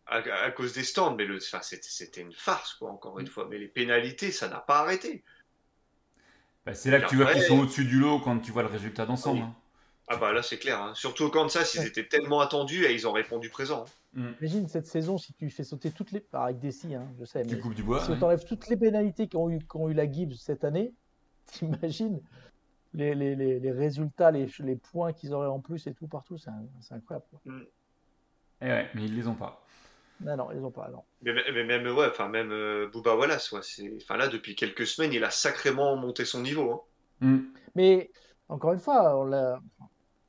[0.07, 3.47] à, à cause des stands, mais le, enfin, c'était, une farce, quoi, encore une fois.
[3.49, 5.23] Mais les pénalités, ça n'a pas arrêté.
[6.67, 8.69] Bah, c'est là que tu vois qu'ils sont au-dessus du lot quand tu vois le
[8.69, 9.39] résultat d'ensemble.
[9.39, 9.45] Oui.
[9.45, 9.55] hein.
[10.13, 10.83] Ah bah là, c'est clair.
[10.83, 10.93] hein.
[10.95, 11.87] Surtout au Kansas, ils Ouais.
[11.87, 13.85] étaient tellement attendus et ils ont répondu présent.
[14.17, 14.21] hein.
[14.21, 14.33] Mm.
[14.41, 16.27] Imagine cette saison si tu fais sauter toutes les.
[16.33, 17.45] Avec des si, hein, je sais.
[17.47, 18.03] Tu Mais coupes du bois.
[18.05, 18.19] si ouais.
[18.19, 20.93] tu enlèves toutes les pénalités qu'ont eu, qu'ont eu la Gibbs cette année,
[21.47, 22.21] t'imagines
[22.93, 26.37] les, les, les, les résultats, les, les points qu'ils auraient en plus et tout partout.
[26.39, 26.51] C'est
[26.93, 27.27] incroyable.
[27.31, 27.41] quoi.
[28.63, 29.65] Eh ouais, mais ils les ont pas.
[30.23, 30.89] Non, non, ils ont pas.
[30.91, 31.05] Non.
[31.23, 34.87] Mais, mais même, ouais, enfin, même euh, Booba Wallace, ouais, c'est, enfin, là, depuis quelques
[34.89, 36.73] semaines, il a sacrément monté son niveau.
[36.73, 36.81] hein.
[37.27, 37.39] Hmm.
[37.77, 38.11] Mais
[38.49, 39.61] encore une fois, on l'a,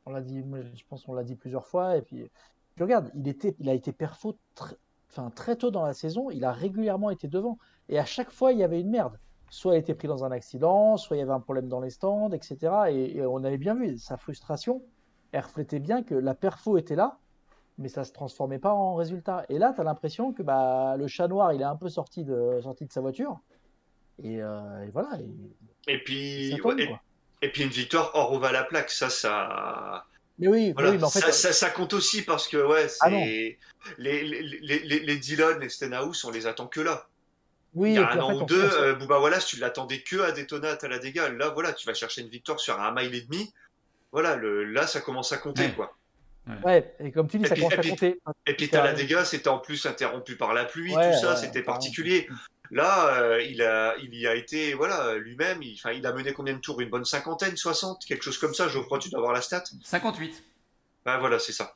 [0.06, 1.98] on l'a dit, moi, je pense qu'on l'a dit plusieurs fois.
[1.98, 2.30] Et puis,
[2.76, 4.76] puis regarde, il était, il a été perfo très,
[5.10, 6.30] enfin, très tôt dans la saison.
[6.32, 7.58] Il a régulièrement été devant.
[7.90, 9.20] Et à chaque fois, il y avait une merde.
[9.50, 11.90] Soit il était pris dans un accident, soit il y avait un problème dans les
[11.90, 12.58] stands, etc.
[12.90, 14.82] Et, et on avait bien vu sa frustration.
[15.34, 17.18] Elle reflétait bien que la perfo était là,
[17.78, 19.46] mais ça se transformait pas en résultat.
[19.50, 22.24] Et là, tu as l'impression que bah, le chat noir, il est un peu sorti
[22.24, 23.40] de, sorti de sa voiture.
[24.24, 25.20] Et, euh, et voilà.
[25.20, 27.00] et- Et puis, ouais,
[27.42, 30.06] et, puis une victoire hors oval à plaque, ça, ça,
[30.40, 32.88] Mais oui, voilà, oui, mais en fait, ça, ça, ça compte aussi parce que ouais,
[32.88, 33.58] c'est Ah les,
[33.98, 37.08] les, les, les, les Dillon, les Stenhouse, on les attend que là.
[37.74, 40.02] oui, Il y a un en fait, an ou deux, euh, Booba Wallace, tu l'attendais
[40.02, 41.30] que à Daytona, à la dégâts.
[41.38, 43.52] Là, voilà, tu vas chercher une victoire sur un mile et demi.
[44.12, 45.74] Voilà, le, là, ça commence à compter, Ouais.
[45.74, 45.96] quoi.
[46.66, 48.20] Ouais, et comme tu dis, Et ça puis- commence et à puis- compter.
[48.48, 51.32] Et puis, T'as la dégâts, c'était en plus interrompu par la pluie, Ouais, tout ça,
[51.32, 52.28] ouais, c'était particulier.
[52.72, 56.32] Là, euh, il, a, il y a été, voilà, lui-même, il, enfin, il a mené
[56.34, 56.80] combien de tours?
[56.82, 59.64] Une bonne cinquantaine, 60 Quelque chose comme ça, je crois, tu dois avoir la stat
[59.84, 60.44] 58.
[61.06, 61.76] Ben voilà, c'est ça.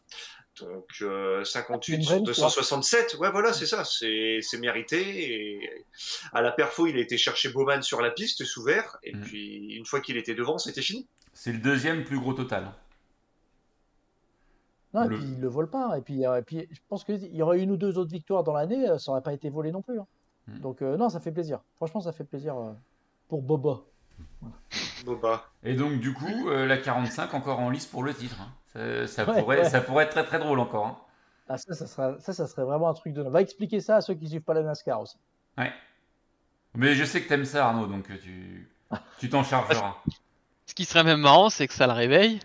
[0.62, 2.48] Donc, euh, Une 58 vraie sur victoire.
[2.50, 5.34] 267, ouais, voilà, c'est ça, c'est c'est mérité.
[5.60, 5.86] Et
[6.32, 9.22] à la perfo, il a été chercher Bowman sur la piste, sous vert, et Mm.
[9.22, 11.08] puis une fois qu'il était devant, c'était fini.
[11.34, 12.72] C'est le deuxième plus gros total.
[14.94, 15.98] Non, et puis il le vole pas.
[15.98, 18.46] Et puis, euh, et puis je pense qu'il y aurait une ou deux autres victoires
[18.46, 20.00] dans l'année, euh, ça aurait pas été volé non plus.
[20.00, 20.08] hein.
[20.48, 20.60] Hmm.
[20.60, 21.60] Donc euh, non, ça fait plaisir.
[21.78, 22.74] Franchement, ça fait plaisir euh,
[23.28, 23.82] pour Boba.
[25.06, 25.46] Boba.
[25.64, 28.38] Et donc, du coup, euh, la 45 encore en lice pour le titre.
[28.42, 28.52] hein.
[28.74, 29.70] Ça, ça Ouais, pourrait, ouais.
[29.70, 30.86] ça pourrait être très très drôle encore.
[30.86, 30.98] hein.
[31.48, 33.22] Ah, ça, ça, sera, ça, ça serait vraiment un truc de.
[33.22, 35.18] Va expliquer ça à ceux qui suivent pas la NASCAR aussi.
[36.74, 38.70] Mais je sais que t'aimes ça, Arnaud, donc tu
[39.20, 39.96] tu t'en chargeras.
[40.66, 42.40] Ce qui serait même marrant, c'est que ça le réveille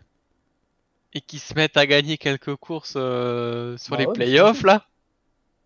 [1.12, 4.86] et qu'ils se mettent à gagner quelques courses euh, sur Bah les ouais, playoffs là,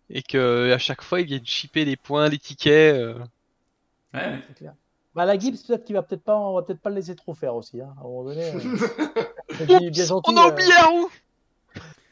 [0.09, 2.95] et que à chaque fois ils viennent chipper des points, des tickets.
[2.95, 3.19] euh.
[4.13, 4.39] Ouais.
[4.47, 4.73] C'est clair.
[5.13, 7.33] Bah, la Gibbs, peut-être qu'il va peut-être pas, on va peut-être pas le laisser trop
[7.33, 7.79] faire aussi.
[7.81, 7.93] Hein.
[7.97, 8.59] À un moment donné, euh,
[9.69, 10.31] il est bien gentil.
[10.33, 11.09] On a euh, oublié la roue.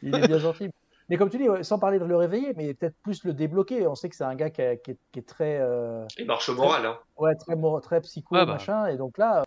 [0.02, 0.70] Il est bien gentil.
[1.10, 3.86] Mais comme tu dis, sans parler de le réveiller, mais peut-être plus le débloquer.
[3.86, 6.24] On sait que c'est un gars qui, a- qui est, qui est très, euh, Il
[6.26, 6.98] marche au moral, hein.
[7.18, 8.46] ouais, très, très psycho, bah.
[8.46, 8.86] machin.
[8.86, 9.44] Et donc là,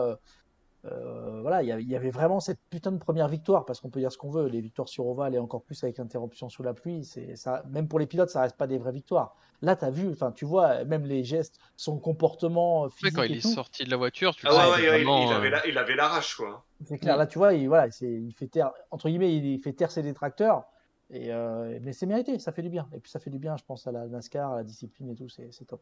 [0.86, 3.82] euh, voilà, il y, avait- il y avait vraiment cette putain de première victoire, parce
[3.82, 4.48] qu'on peut dire ce qu'on veut.
[4.48, 7.64] Les victoires sur Oval et encore plus avec l'interruption sous la pluie, c'est ça.
[7.70, 9.36] Même pour les pilotes, ça reste pas des vraies victoires.
[9.62, 13.24] Là, t'as vu, enfin, tu vois, même les gestes, son comportement euh, Ouais, physique quand
[13.24, 15.34] il est sorti de la voiture, tu Ah ouais, ouais, c'est ouais, il, vraiment, il
[15.34, 16.64] avait euh, la, il avait l'arrache, quoi.
[16.86, 17.18] C'est clair.
[17.18, 19.90] Là, tu vois, il, voilà, c'est, il fait taire, entre guillemets, il, il fait taire
[19.92, 20.64] ses détracteurs.
[21.10, 22.88] Et, euh, mais c'est mérité, ça fait du bien.
[22.94, 25.16] Et puis ça fait du bien, je pense, à la NASCAR, à la discipline et
[25.16, 25.82] tout, c'est top.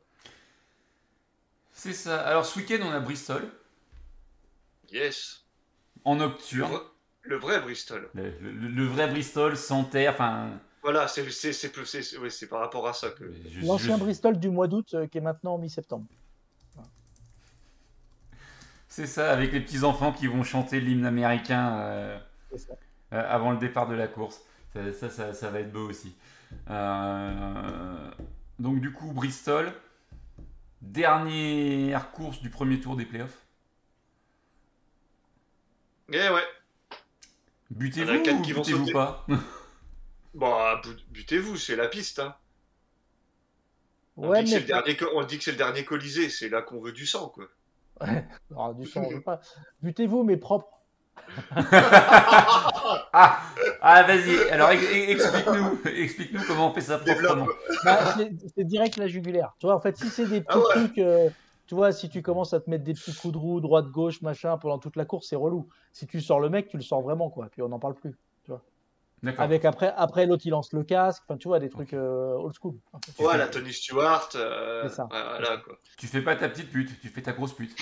[1.74, 2.22] C'est ça.
[2.22, 3.43] Alors, ce week-end, on a Bristol
[4.92, 5.44] Yes.
[6.04, 6.80] en nocturne.
[7.24, 8.10] le vrai Bristol.
[8.14, 10.14] Le, le- le vrai Bristol sans terre.
[10.14, 10.52] Enfin,
[10.84, 13.24] Voilà, c'est par rapport à ça que.
[13.64, 16.06] L'ancien je- Bristol du mois d'août, euh, qui est maintenant en mi-septembre.
[18.88, 22.18] C'est ça, avec les petits enfants qui vont chanter l'hymne américain euh,
[22.54, 22.58] euh,
[23.12, 24.42] avant le départ de la course.
[24.74, 26.16] Ça, ça, ça- ça va être beau aussi.
[26.70, 28.12] Euh,
[28.60, 29.74] donc du coup, Bristol,
[30.82, 33.45] dernière course du premier tour des playoffs.
[36.12, 36.43] Eh ouais.
[37.72, 38.93] Butez-vous ou butez-vous sauter.
[38.93, 39.26] pas
[40.34, 40.53] Bon,
[40.84, 42.20] bu- butez-vous, c'est la piste.
[42.20, 42.36] Hein.
[44.18, 46.30] On, Ouais, dit que c'est mais le dernier, on dit que c'est le dernier colisée,
[46.30, 47.45] c'est là qu'on veut du sang, quoi.
[48.51, 49.41] Alors, du sang, je veux pas.
[49.82, 50.68] Butez-vous, mais propre.
[53.18, 53.41] Ah,
[53.82, 57.47] ah vas-y, alors ex- ex- explique-nous explique comment on fait ça proprement.
[57.86, 59.53] Bah, c'est, c'est direct la jugulaire.
[59.60, 60.66] Tu vois, en fait, si c'est des petits Ah ouais.
[60.86, 61.30] trucs, euh,
[61.68, 64.22] tu vois, si tu commences à te mettre des petits coups de roue, droite, gauche,
[64.22, 65.68] machin, pendant toute la course, c'est relou.
[65.91, 67.47] Si tu sors le mec, tu le sors vraiment, quoi.
[67.51, 68.16] Puis on n'en parle plus.
[69.24, 69.43] D'accord.
[69.43, 71.24] Avec après, après l'autre, il lance le casque.
[71.28, 72.76] Enfin, tu vois, des trucs euh, old school.
[72.93, 73.24] En fait.
[73.24, 74.30] Ouais, la Tony Stewart.
[74.36, 75.07] euh, C'est ça.
[75.09, 75.80] Voilà, quoi.
[75.97, 77.76] Tu fais pas ta petite pute, tu fais ta grosse pute.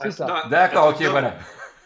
[0.00, 0.44] C'est ça.
[0.48, 1.34] D'accord, ok, voilà.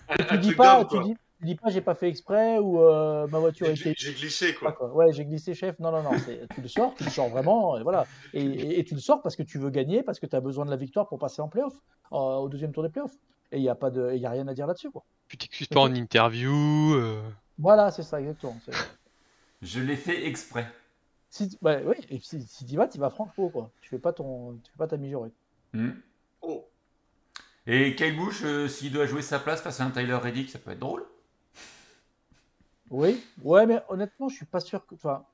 [0.09, 3.26] Un Tu dis pas, tu dis, tu dis pas, j'ai pas fait exprès ou euh,
[3.26, 3.95] ma voiture était.
[3.97, 4.70] J'ai glissé, quoi.
[4.72, 4.93] quoi.
[4.95, 5.76] Ouais, j'ai glissé, chef.
[5.80, 6.11] Non, non, non.
[6.55, 8.07] Tu le sors, tu le sors vraiment, et voilà.
[8.32, 10.40] Et, et- et tu le sors parce que tu veux gagner, parce que tu as
[10.40, 11.74] besoin de la victoire pour passer en playoff,
[12.12, 13.16] euh, au deuxième tour des playoffs.
[13.51, 15.03] Et il n'y a pas de, il y a rien à dire là-dessus, quoi.
[15.28, 16.95] Tu t'excuses pas en interview.
[16.95, 17.20] euh.
[17.59, 18.57] Voilà, c'est ça, exactement.
[19.62, 20.66] Je l'ai fait exprès.
[21.28, 23.70] Si, bah, oui, et si, si tu vas, tu vas franco, quoi.
[23.80, 25.32] Tu fais pas ton, tu fais pas ta mijaurette.
[25.72, 25.90] Hmm.
[26.43, 26.64] Oh.
[27.66, 30.59] Et Kyle Busch, euh, s'il doit jouer sa place face à un Tyler Reddick, ça
[30.59, 31.05] peut être drôle.
[32.93, 34.95] Oui, ouais, mais honnêtement, je suis pas sûr que.
[34.95, 35.24] Enfin,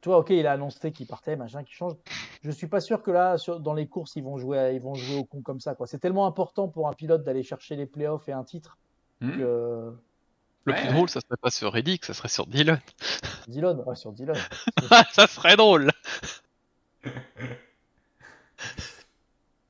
[0.00, 1.92] tu vois, ok, il a annoncé qu'il partait, machin, qu'il change.
[2.42, 4.80] Je suis pas sûr que là, sur- dans les courses, ils vont jouer, à- ils
[4.80, 5.86] vont jouer au con comme ça, quoi.
[5.86, 8.78] C'est tellement important pour un pilote d'aller chercher les playoffs et un titre
[9.20, 9.32] Hmm.
[9.36, 9.92] que.
[10.64, 12.80] Le Ouais, plus drôle, ça serait pas sur Reddick, ça serait sur Dylan.
[13.46, 14.36] Dylan, ouais, sur Dylan.
[15.12, 15.90] ça serait drôle.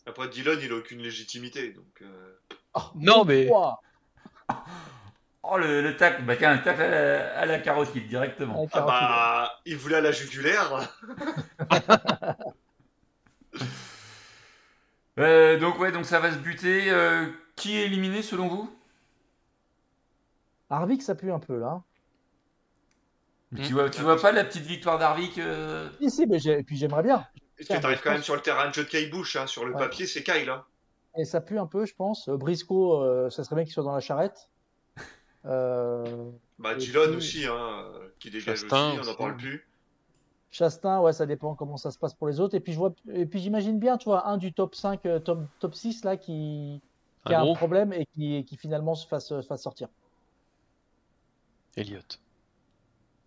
[0.07, 1.73] Après, Dylan, il a aucune légitimité.
[1.73, 2.39] Donc, euh,
[2.75, 3.49] Oh, Non, mais-.
[5.51, 8.69] Oh, le, le tacle, bah, un tacle à la, à la carotide directement.
[8.73, 10.89] Ah bah, il voulait à la jugulaire.
[15.19, 16.93] Euh, donc, ouais, donc ça va se buter.
[16.93, 17.27] Euh,
[17.57, 18.71] qui est éliminé selon vous?
[20.71, 21.83] Harvick, ça pue un peu là.
[23.57, 26.63] Tu vois, tu vois pas la petite victoire d'Arvik euh, Si, si, mais j'ai- et
[26.63, 27.27] puis j'aimerais bien.
[27.57, 29.35] Parce que t'arrives quand même sur le terrain de jeu de Kyle Busch.
[29.35, 29.49] Hein.
[29.49, 29.79] Sur le Ouais.
[29.81, 30.49] papier, c'est Kyle.
[30.51, 30.65] Hein.
[31.17, 32.29] Et ça pue un peu, je pense.
[32.29, 34.51] Euh, Briscoe, euh, ça serait bien qu'il soit dans la charrette.
[35.45, 37.55] Euh, Bah, puis- aussi, hein,
[37.95, 39.67] euh, qui dégage Chastain aussi, on n'en parle plus.
[40.51, 42.55] Chastain, ouais, ça dépend comment ça se passe pour les autres.
[42.55, 45.19] Et puis je vois, et puis j'imagine bien, tu vois, un du top 5, euh,
[45.21, 46.81] top, top 6 là qui,
[47.27, 48.07] qui Un a un gros problème et
[48.45, 49.89] qui, finalement se fasse, se fasse sortir.
[51.77, 52.01] Elliot.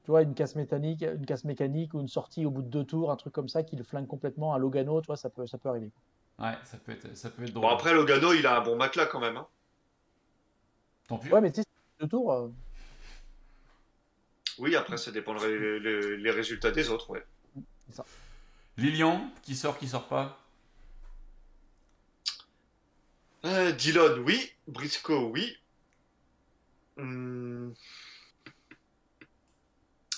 [0.04, 2.84] Tu vois, une casse mécanique, une casse mécanique ou une sortie au bout de deux
[2.84, 5.46] tours, un truc comme ça qui le flingue complètement, un Logano, tu vois, ça peut,
[5.46, 5.92] ça peut arriver.
[6.40, 7.70] Ouais, ça peut être, ça peut être drôle.
[7.70, 9.38] Bon, après, Logano, il a un bon matelas quand même.
[9.38, 9.46] Hein.
[11.08, 11.32] Tant pis.
[11.32, 11.68] Ouais, mais tu sais,
[12.02, 12.50] deux tours, euh,
[14.58, 17.24] Oui, après, ça dépendrait les, les- les résultats des autres, ouais.
[18.78, 20.40] Lilian, qui sort, qui sort pas?
[23.46, 24.52] Euh, Dylan, oui.
[24.68, 25.58] Briscoe, oui.
[26.98, 27.72] Hmm.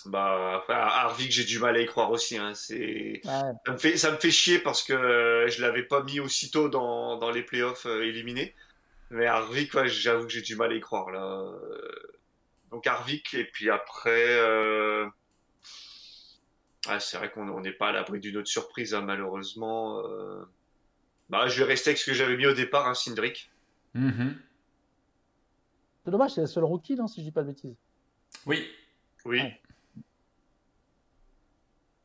[0.05, 2.37] Bah, après, Harvick, j'ai du mal à y croire aussi.
[2.37, 2.53] Hein.
[2.55, 3.21] C'est...
[3.23, 3.53] ouais.
[3.65, 6.67] Ça, me fait, ça me fait chier parce que euh, je l'avais pas mis aussitôt
[6.67, 8.53] dans, dans les playoffs euh, éliminés.
[9.13, 11.23] Mais Harvick, ouais, j'avoue que j'ai du mal à y croire là.
[11.23, 11.91] Euh,
[12.71, 14.25] Donc Harvick, et puis après.
[14.39, 15.07] euh,
[16.87, 19.99] ah, c'est vrai qu'on on n'est pas à l'abri d'une autre surprise, hein, malheureusement.
[20.05, 20.43] euh.
[21.29, 23.51] Bah, je vais rester avec ce que j'avais mis au départ, hein, Cindric.
[23.93, 24.35] Mhm.
[26.03, 27.75] C'est dommage, c'est le seul rookie, non, si je dis pas de bêtises?
[28.45, 28.67] Oui.
[29.25, 29.39] Oui.
[29.41, 29.61] Ouais.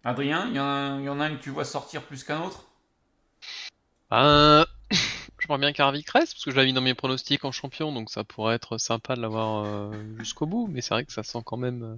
[0.05, 2.23] Adrien, il y, en a- il y en a un que tu vois sortir plus
[2.23, 2.65] qu'un autre?
[4.11, 4.65] Ben,
[5.49, 8.11] j'aimerais bien qu'Harvick reste, parce que je l'avais mis dans mes pronostics en champion, donc
[8.11, 11.41] ça pourrait être sympa de l'avoir euh, jusqu'au bout, mais c'est vrai que ça sent
[11.45, 11.83] quand même...
[11.83, 11.97] euh,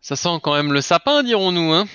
[0.00, 1.86] Ça sent quand même le sapin, dirons-nous, hein.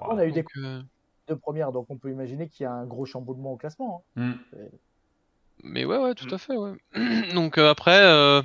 [0.00, 0.82] On a eu des euh,
[1.28, 4.04] deux premières, donc on peut imaginer qu'il y a un gros chamboulement au classement.
[4.16, 4.32] hein.
[4.54, 4.58] Hmm.
[5.62, 6.34] Mais ouais, ouais, tout Mm.
[6.34, 6.72] à fait, ouais.
[7.34, 8.42] Donc euh, après, euh...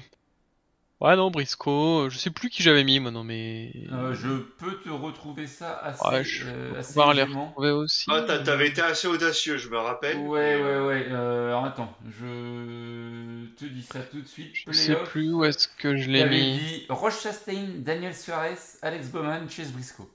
[1.02, 3.72] ouais, non, Briscoe, euh, je sais plus qui j'avais mis, moi, non, mais...
[3.92, 8.06] Euh, je peux te retrouver ça assez, Ouais, je euh, assez les retrouver aussi.
[8.10, 10.18] Ah, t'a- t'avais été assez audacieux, je me rappelle.
[10.18, 11.06] Ouais, ouais, ouais.
[11.10, 14.56] Euh, alors attends, je te dis ça tout de suite.
[14.66, 16.60] Je sais plus où est-ce que je l'ai t'avais mis.
[16.60, 20.08] dit Roche Chastain, Daniel Suarez, Alex Bowman, Chase Briscoe.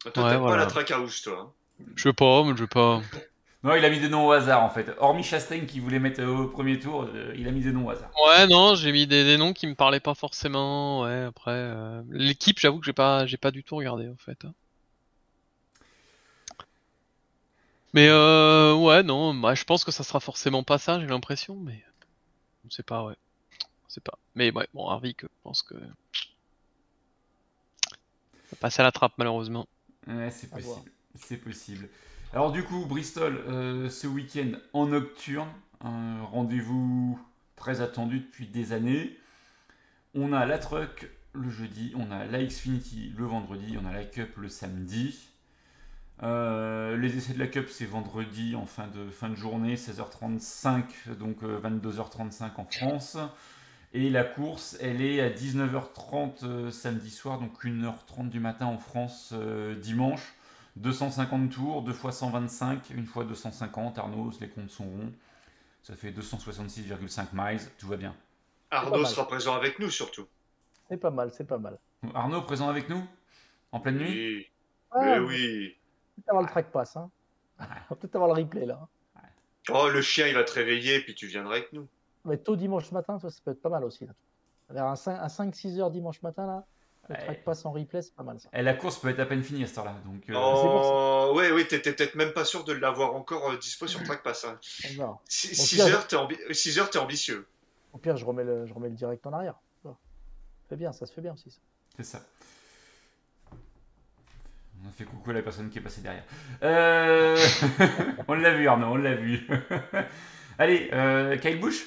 [0.00, 1.38] Toi, Ouais, t'aimes pas la traque à houche, toi.
[1.40, 1.52] hein.
[1.96, 3.00] Je sais pas, mais je sais pas.
[3.64, 4.90] Non, il a mis des noms au hasard en fait.
[4.98, 7.90] Hormis Chastain qui voulait mettre au premier tour, euh, il a mis des noms au
[7.90, 8.10] hasard.
[8.26, 11.02] Ouais, non, j'ai mis des, des noms qui me parlaient pas forcément.
[11.02, 14.44] Ouais, après, euh, l'équipe, j'avoue que j'ai pas, j'ai pas du tout regardé en fait.
[14.44, 14.52] hein.
[17.94, 21.56] Mais euh, ouais, non, bah, je pense que ça sera forcément pas ça, j'ai l'impression,
[21.56, 21.84] mais
[22.66, 23.14] on sait pas, ouais,
[23.86, 24.18] on sait pas.
[24.34, 25.74] Mais ouais, bon, Harvick, je pense que
[28.50, 29.66] ça passe à la trappe malheureusement.
[30.06, 30.90] Ouais, c'est possible.
[31.14, 31.88] C'est possible.
[32.32, 35.50] Alors du coup, Bristol, euh, ce week-end en nocturne,
[35.84, 37.20] un rendez-vous
[37.56, 39.18] très attendu depuis des années.
[40.14, 44.04] On a la Truck le jeudi, on a la Xfinity le vendredi, on a la
[44.04, 45.28] Cup le samedi.
[46.22, 51.14] Euh, les essais de la Cup c'est vendredi en fin de, fin de journée, 16h35,
[51.18, 53.18] donc euh, 22h35 en France.
[53.92, 58.78] Et la course, elle est à 19h30 euh, samedi soir, donc 1h30 du matin en
[58.78, 60.32] France euh, dimanche.
[60.76, 63.98] 250 tours, 2 fois 125, une fois 250.
[63.98, 65.12] Arnaud, les comptes sont ronds.
[65.82, 68.14] Ça fait 266,5 miles, tout va bien.
[68.70, 70.26] Arnaud sera présent avec nous, surtout.
[70.88, 71.78] C'est pas mal, c'est pas mal.
[72.14, 73.04] Arnaud, présent avec nous?
[73.72, 74.36] En pleine nuit?
[74.36, 74.50] Oui.
[74.90, 75.68] Ah, Mais on oui.
[75.68, 75.74] va
[76.16, 76.96] peut-être avoir le track pass.
[76.96, 77.10] Hein.
[77.58, 78.86] On va peut-être avoir le replay là.
[79.70, 81.86] Oh, le chien, il va te réveiller, puis tu viendras avec nous.
[82.24, 84.06] Mais tôt dimanche matin, ça, ça peut être pas mal aussi.
[84.06, 84.12] Là.
[84.70, 86.64] Vers un 5 à 5-6 heures dimanche matin, là,
[87.08, 87.20] le Ouais.
[87.24, 88.48] track pass en replay, c'est pas mal ça.
[88.52, 89.96] Et la course peut être à peine finie à cette heure-là.
[90.04, 93.86] Donc, euh, Oh, ouais, oui, t'étais peut-être même pas sûr de l'avoir encore euh, dispo
[93.86, 94.44] sur Track Pass.
[94.44, 94.58] Hein.
[94.90, 95.20] On verra.
[95.28, 97.46] 6 pire- heures, t'es ambi- six heures, t'es ambitieux.
[97.92, 99.54] Au pire, je remets le, je remets le direct en arrière.
[99.84, 99.90] Ça
[100.68, 101.50] fait bien, ça se fait bien aussi.
[101.50, 101.58] ça.
[101.98, 102.22] c'est ça.
[104.84, 106.24] On a fait coucou à la personne qui est passée derrière.
[106.62, 107.36] Euh,
[108.28, 109.46] on l'a vu, Arnaud, on l'a vu.
[110.58, 111.84] Allez, euh, Kyle Busch?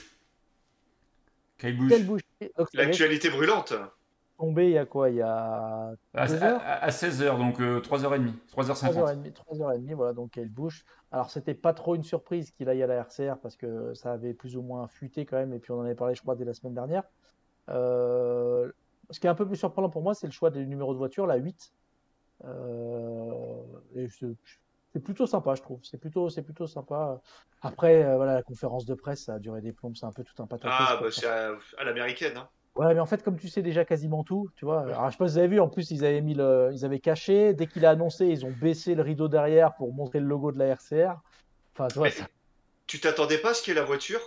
[1.57, 1.77] Kyle
[2.41, 3.73] être L'actualité brûlante.
[4.37, 6.61] Tombé il y a quoi Il y a À, 2 heures?
[6.61, 8.33] à- à 16h, donc euh, 3h30.
[8.51, 8.93] 3h50.
[8.93, 10.83] 3h30, 3h30, voilà, donc quelle bouche.
[11.11, 14.33] Alors, c'était pas trop une surprise qu'il aille à la RCR parce que ça avait
[14.33, 16.45] plus ou moins fuité quand même, et puis on en avait parlé, je crois, dès
[16.45, 17.03] la semaine dernière.
[17.69, 18.71] Euh,
[19.09, 20.97] ce qui est un peu plus surprenant pour moi, c'est le choix des numéros de
[20.97, 21.71] voiture, la 8.
[22.43, 23.61] Euh,
[23.95, 24.27] et c'est
[24.93, 25.81] c'est plutôt sympa, je trouve.
[25.83, 27.19] C'est plutôt, c'est plutôt sympa.
[27.61, 30.23] Après, euh, voilà, la conférence de presse, ça a duré des plombs, c'est un peu
[30.23, 30.71] tout un pataquès.
[30.79, 32.37] Ah, bah, c'est à, à l'américaine.
[32.37, 32.47] Hein.
[32.75, 34.81] Ouais, mais en fait, comme tu sais déjà quasiment tout, tu vois.
[34.81, 36.83] Alors, je sais pas si vous avez vu, en plus, ils avaient mis le, ils
[36.83, 37.53] avaient caché.
[37.53, 40.59] Dès qu'il a annoncé, ils ont baissé le rideau derrière pour montrer le logo de
[40.59, 41.15] la RCR.
[41.73, 42.27] Enfin, tu vois, Mais- ça-
[42.87, 44.19] Tu t'attendais pas à ce qu'est la voiture?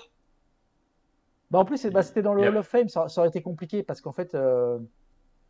[1.50, 3.20] Bah, en plus, c'est- bah, c'était dans le y a- Hall of Fame, ça, ça
[3.20, 4.78] aurait été compliqué parce qu'en fait, euh,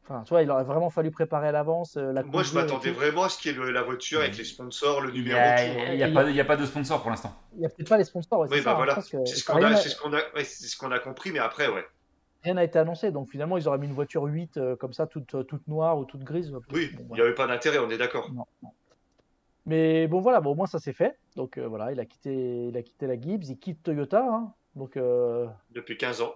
[0.05, 2.91] enfin, tu vois, il aurait vraiment fallu préparer à l'avance euh, la Moi, je m'attendais
[2.91, 5.21] vraiment à ce qu'il y ait le- la voiture avec les sponsors, le Il n'y
[5.21, 5.95] numéro, a, il hein.
[5.95, 7.35] y a pas, il y a pas de sponsor pour l'instant.
[7.57, 8.93] Il y a peut-être pas les sponsors, ouais, Oui, c'est bah ça, hein, voilà.
[8.93, 10.67] je pense que C'est ce qu'on rien a, n'a- c'est ce qu'on a, ouais, c'est
[10.67, 11.85] ce qu'on a compris, mais après, ouais.
[12.45, 13.11] Rien n'a été annoncé.
[13.11, 15.99] Donc finalement, ils auraient mis une voiture 8 euh, comme ça, toute, euh, toute noire
[15.99, 16.51] ou toute grise.
[16.73, 17.15] Oui, Bon, il voilà.
[17.15, 18.31] n'y avait pas d'intérêt, on est d'accord.
[18.33, 18.71] Non, non.
[19.67, 21.19] Mais bon, voilà, bon, au moins ça s'est fait.
[21.37, 24.25] Donc euh, voilà, il a quitté, il a quitté la Gibbs, il quitte Toyota.
[24.27, 24.53] hein.
[24.77, 26.35] Donc euh, Depuis 15 ans.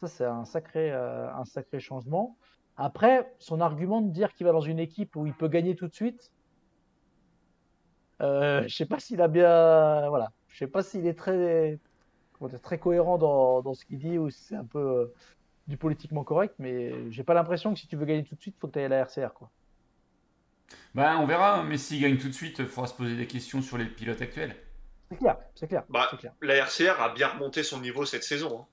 [0.00, 2.36] ça, c'est un sacré, un sacré changement.
[2.76, 5.86] Après, son argument de dire qu'il va dans une équipe où il peut gagner tout
[5.88, 6.30] de suite,
[8.20, 11.78] je sais pas s'il a bien, voilà, je sais pas s'il est très,
[12.62, 15.14] très cohérent dans, dans ce qu'il dit ou c'est un peu euh,
[15.68, 18.56] du politiquement correct, mais j'ai pas l'impression que si tu veux gagner tout de suite,
[18.58, 19.50] faut que tu ailles à la RCR, quoi.
[20.94, 23.60] Bah, on verra, mais s'il gagne tout de suite, il faudra se poser des questions
[23.62, 24.56] sur les pilotes actuels.
[25.10, 26.32] C'est clair, c'est clair, Bah, clair.
[26.40, 28.60] La RCR a bien remonté son niveau cette saison.
[28.62, 28.66] hein.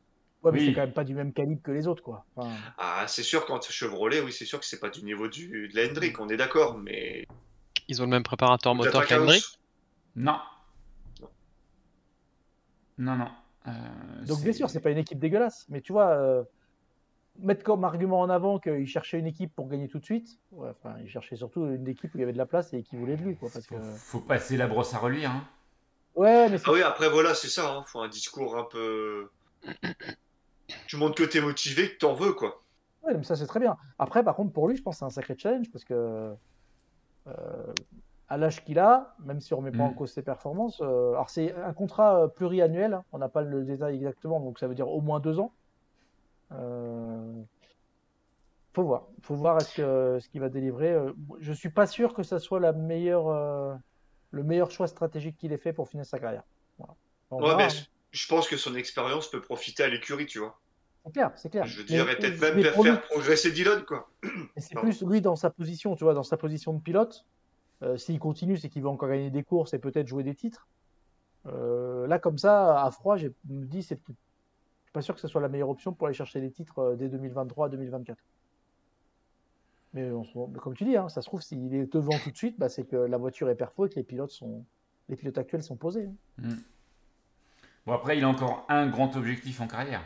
[0.44, 0.66] Ouais, mais oui.
[0.68, 2.26] c'est quand même pas du même calibre que les autres, quoi.
[2.36, 5.68] Enfin, Ah, c'est sûr, quand Chevrolet, oui, c'est sûr que c'est pas du niveau du,
[5.68, 7.26] de la Hendrick, on est d'accord, mais.
[7.88, 9.44] Ils ont le même préparateur moteur qu'Hendrick?
[10.16, 10.40] Non.
[12.98, 13.16] Non.
[13.16, 13.30] Non,
[14.26, 16.44] Donc c'est- bien sûr, c'est pas une équipe dégueulasse, mais tu vois, euh,
[17.40, 20.70] mettre comme argument en avant qu'il cherchait une équipe pour gagner tout de suite, ouais,
[20.70, 22.96] enfin, il cherchait surtout une équipe où il y avait de la place et qui
[22.96, 23.50] voulait de lui, quoi.
[23.54, 23.76] Parce que...
[23.96, 25.32] Faut, passer la brosse à reluire.
[25.32, 25.44] Hein.
[26.16, 27.72] Ouais, mais Ah oui, après, voilà, c'est ça.
[27.72, 27.84] Hein.
[27.86, 29.30] Faut un discours un peu.
[30.88, 32.62] Tu montres que t'es motivé, que t'en veux, quoi.
[33.04, 33.78] ouais, mais ça c'est très bien.
[34.00, 36.34] Après, par contre, pour lui, je pense que c'est un sacré challenge parce que
[37.28, 37.74] euh,
[38.30, 39.96] à l'âge qu'il a, même si on remet pas en Mm.
[39.96, 43.64] cause ses performances, euh, alors c'est un contrat euh, pluriannuel, hein, on n'a pas le
[43.64, 45.54] détail exactement, donc ça veut dire au moins deux ans.
[46.52, 47.42] Euh,
[48.74, 50.92] faut voir, faut voir est-ce que ce qu'il va délivrer.
[50.94, 53.74] Euh, Je suis pas sûr que ça soit la meilleure, euh,
[54.32, 56.44] le meilleur choix stratégique qu'il ait fait pour finir sa carrière.
[56.78, 56.94] Voilà.
[57.32, 57.84] On Ouais, verra, mais hein.
[58.12, 60.60] je- pense que son expérience peut profiter à l'écurie, tu vois.
[61.06, 61.66] C'est clair, c'est clair.
[61.66, 64.10] Je veux dire, Mais- et peut-être même faire, lui- progresser Dillon, quoi.
[64.58, 64.90] C'est Pardon.
[64.90, 67.26] plus lui dans sa position, tu vois, dans sa position de pilote.
[67.84, 70.68] Euh, S'il continue, c'est qu'il va encore gagner des courses et peut-être jouer des titres.
[71.46, 74.00] Euh, là, comme ça, à froid, je me dis, c'est
[74.94, 77.08] pas sûr que ce soit la meilleure option pour aller chercher des titres euh, dès
[77.10, 78.16] 2023-2024.
[79.94, 80.12] Mais
[80.60, 82.84] comme tu dis, hein, ça se trouve, s'il est devant tout de suite, bah, c'est
[82.84, 84.66] que la voiture est perfo et que les pilotes sont,
[85.10, 86.06] les pilotes actuels sont posés.
[86.06, 86.16] hein.
[86.50, 86.56] Mm.
[87.86, 90.04] Bon, après, il a encore un grand objectif en carrière.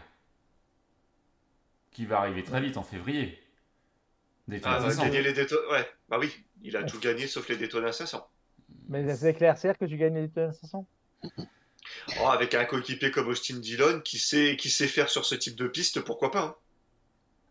[1.89, 3.41] Qui va arriver très vite en février.
[4.64, 5.04] Ah, va 500.
[5.04, 5.32] gagner les.
[5.41, 6.32] Ouais, bah oui,
[6.64, 8.28] il a tout gagné sauf les Daytona 500.
[8.89, 10.86] Mais la RCR que tu gagnes les Daytona 500
[12.22, 15.56] Oh, avec un coéquipier comme Austin Dillon qui sait, qui sait faire sur ce type
[15.56, 16.56] de piste, pourquoi pas hein.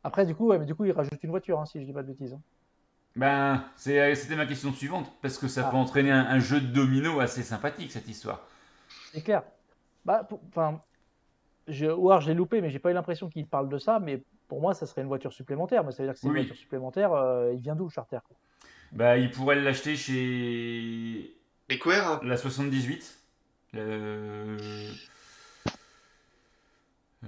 [0.02, 1.92] Après, du coup, ouais, mais du coup, il rajoute une voiture, hein, si je dis
[1.92, 2.32] pas de bêtises.
[2.32, 2.40] hein.
[3.16, 5.12] Ben, c'est- c'était ma question suivante.
[5.20, 5.70] Parce que ça Ah.
[5.70, 8.40] peut entraîner un, un jeu de domino assez sympathique, cette histoire.
[9.12, 9.42] C'est clair.
[10.06, 10.80] Bah, pour- enfin,
[11.68, 13.98] je, ou alors j'ai loupé, mais j'ai pas eu l'impression qu'il parle de ça.
[14.00, 15.84] Mais pour moi, ça serait une voiture supplémentaire.
[15.84, 16.40] Mais ça veut dire que c'est Oui.
[16.40, 17.12] une voiture supplémentaire.
[17.12, 18.18] euh, il vient d'où, le Charter
[18.90, 21.36] Bah, il pourrait l'acheter chez
[21.86, 22.20] Ware, hein.
[22.24, 23.16] la 78.
[23.76, 24.58] Euh,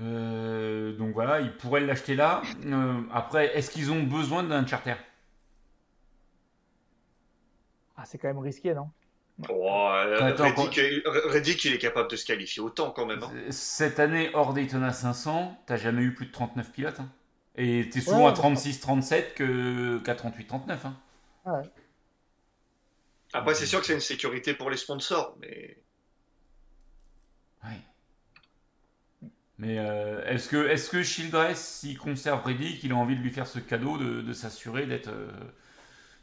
[0.01, 2.43] euh, donc voilà, il pourrait l'acheter là.
[2.67, 4.97] Euh, après, est-ce qu'ils ont besoin d'un charter?
[7.97, 8.91] Ah, c'est quand même risqué, non?
[9.49, 9.89] Oh,
[11.27, 13.23] Reddick, il est capable de se qualifier autant quand même.
[13.23, 13.33] hein.
[13.51, 17.01] Cette année, hors Daytona 500, t'as jamais eu plus de 39 pilotes.
[17.01, 17.09] hein.
[17.57, 20.87] Et t'es souvent Ouais, à 36-37 que- qu'à 38-39.
[20.87, 21.63] Hein.
[23.35, 25.79] Après, c'est sûr que c'est une sécurité pour les sponsors, mais
[27.65, 29.29] Ouais.
[29.59, 33.31] Mais euh, est-ce que, est que Childress, s'il conserve Reddick, il a envie de lui
[33.31, 35.31] faire ce cadeau de, de s'assurer d'être euh,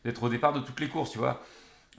[0.05, 1.41] d'être au départ de toutes les courses, tu vois?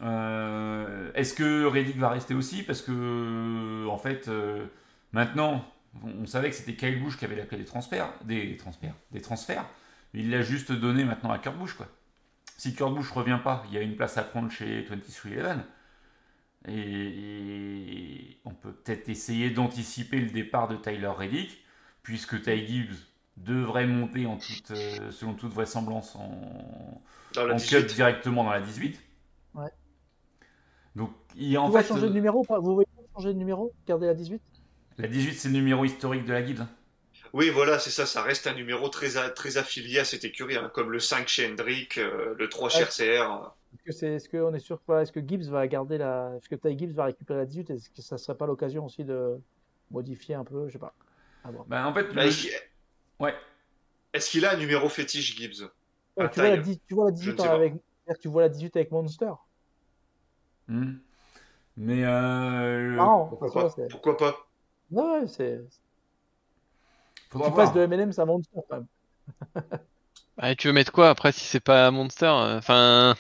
[0.03, 4.67] Euh, Est-ce que Reddick va rester aussi Parce que, en fait, euh,
[5.13, 5.65] maintenant,
[6.03, 8.95] on, on savait que c'était Kyle Busch qui avait la clé des transferts, des transferts,
[9.13, 9.67] des transferts.
[10.15, 11.87] Il l'a juste donné maintenant à Kurt Busch, quoi.
[12.57, 15.59] Si Kurt Busch revient pas, il y a une place à prendre chez 2311.
[16.69, 21.65] Et, et on peut peut-être essayer d'anticiper le départ de Tyler Reddick,
[22.03, 22.97] puisque Ty Gibbs
[23.37, 27.03] devrait monter en toute, euh, selon toute vraisemblance en,
[27.35, 27.87] dans la en 18.
[27.87, 29.01] cut directement dans la 18.
[29.55, 29.71] Ouais.
[30.97, 33.73] Donc, il, en Vous fait, changer de numéro ou pas Vous voulez changer de numéro
[33.87, 34.43] Garder la 18
[34.99, 36.67] la 18, c'est le numéro historique de la guide.
[37.33, 40.57] Oui, voilà, c'est ça, ça reste un numéro très, a- très affilié à cette écurie,
[40.57, 42.85] hein, comme le 5 chez Hendrick, euh, le 3 chez Ouais.
[42.85, 43.53] RCR.
[43.73, 46.49] Est-ce que c'est, est-ce qu'on est sûr que, est-ce que Gibbs va garder la, est-ce
[46.49, 49.41] que Ty Gibbs va récupérer la 18 Est-ce que ça serait pas l'occasion aussi de
[49.91, 50.93] modifier un peu, je sais pas.
[51.45, 51.65] À voir.
[51.67, 52.51] Bah, en fait, Bah, le- est-ce qu'il-
[53.21, 53.35] ouais.
[54.13, 55.71] est-ce qu'il a un numéro fétiche, Gibbs?
[56.17, 56.63] Ouais, tu, vois la, taille.
[56.65, 57.55] 10 tu vois la Je 18 ne sais pas.
[57.55, 57.75] avec,
[58.21, 59.31] tu vois la 18 avec Monster?
[60.71, 60.99] Hmm.
[61.77, 63.87] Mais euh, Marrant, Pourquoi tu pas?
[63.89, 64.17] Pourquoi
[64.91, 65.61] ouais, c'est.
[67.31, 67.73] faudra Tu voir.
[67.73, 68.87] passes de M&M's à Monster quand même.
[70.39, 73.15] Ah, tu veux mettre quoi après si c'est pas Monster euh, Enfin,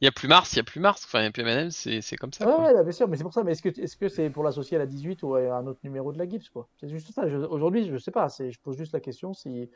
[0.00, 1.04] il y a plus Mars, il y a plus Mars.
[1.06, 2.46] Enfin, il y a plus M&M, c'est c'est comme ça.
[2.46, 2.66] Ouais, quoi.
[2.66, 3.44] ouais, là, bien sûr, mais c'est pour ça.
[3.44, 5.80] Mais est-ce que est-ce que c'est pour l'associer à la 18 ou à un autre
[5.84, 6.68] numéro de la Gibbs, quoi?
[6.80, 7.26] C'est juste ça.
[7.26, 8.28] Aujourd'hui, je sais pas.
[8.28, 9.68] Je pose juste la question si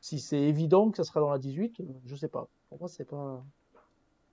[0.00, 2.48] si c'est évident que ça sera dans la 18, euh, je sais pas.
[2.68, 3.42] Pour moi, c'est pas.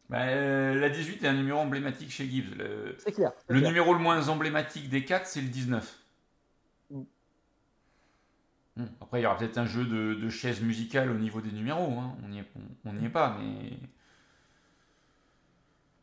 [0.09, 2.55] Bah, euh, la 18 est un numéro emblématique chez Gibbs.
[2.57, 3.31] Le, C'est clair.
[3.35, 3.69] c'est le clair.
[3.71, 5.99] numéro le moins emblématique des 4, c'est le 19.
[6.91, 7.01] Mm.
[8.77, 8.85] Hmm.
[9.01, 11.99] Après, il y aura peut-être un jeu de, de chaises musicales au niveau des numéros.
[11.99, 12.15] hein.
[12.23, 13.77] On n'y est, on- on n'y est pas, mais.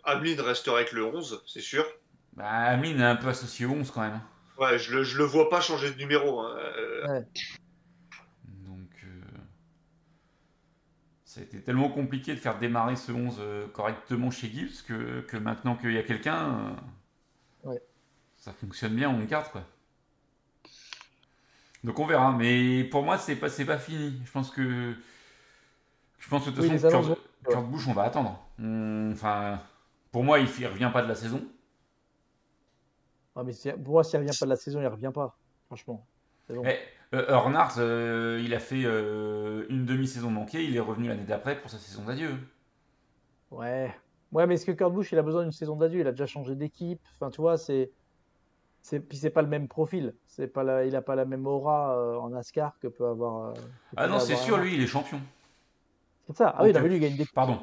[0.05, 1.87] Ameline restera avec le 11, c'est sûr.
[2.35, 4.21] Bah, Amine est un peu associé au 11 quand même.
[4.59, 6.41] Ouais, je le, je le vois pas changer de numéro.
[6.41, 6.55] hein.
[6.59, 7.27] Euh, Ouais.
[8.67, 9.21] Donc, euh,
[11.35, 15.21] ça a été tellement compliqué de faire démarrer ce 11 euh, correctement chez Gibbs que,
[15.23, 16.71] que maintenant qu'il y a quelqu'un, euh,
[17.65, 17.81] Ouais.
[18.37, 19.65] ça fonctionne bien, on garde quoi.
[21.83, 24.21] Donc on verra, mais pour moi c'est pas pas fini.
[24.25, 24.95] Je pense que
[26.19, 27.17] je pense que de toute Oui, façon
[27.49, 28.41] Kurt, Busch on va attendre.
[29.13, 29.61] Enfin,
[30.13, 31.43] pour moi il, il revient pas de la saison.
[33.37, 35.37] Ah, mais pour moi, s'il revient pas de la saison, il revient pas.
[35.67, 36.07] Franchement.
[36.49, 36.63] Bon.
[36.65, 36.79] Eh,
[37.15, 41.59] euh, Earnhardt, euh, il a fait euh, une demi-saison manquée, il est revenu l'année d'après
[41.61, 42.37] pour sa saison d'adieu.
[43.51, 43.95] Ouais.
[44.33, 46.01] Ouais, mais est-ce que Kurt Busch, il a besoin d'une saison d'adieu?
[46.01, 47.01] Il a déjà changé d'équipe.
[47.15, 47.93] Enfin, tu vois, c'est.
[48.83, 49.01] C'est...
[49.01, 50.15] Puis c'est pas le même profil.
[50.27, 50.85] C'est pas la...
[50.85, 53.51] Il a pas la même aura euh, en NASCAR que peut avoir.
[53.51, 53.61] euh, que
[53.97, 55.21] Ah peut non, c'est sûr, lui il est champion.
[56.27, 56.55] C'est ça.
[56.57, 57.27] Ah oui, non, mais euh, lui, il gagne des.
[57.33, 57.61] Pardon.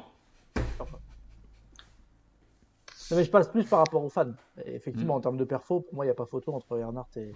[3.10, 4.32] Non, mais je passe plus par rapport aux fans.
[4.64, 5.18] Et effectivement, Mm.
[5.18, 7.34] en termes de perfo, pour moi, il n'y a pas photo entre Earnhardt et,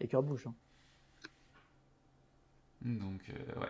[0.00, 0.46] et Kurt Busch.
[0.46, 0.54] hein.
[2.86, 3.68] Donc, euh, ouais.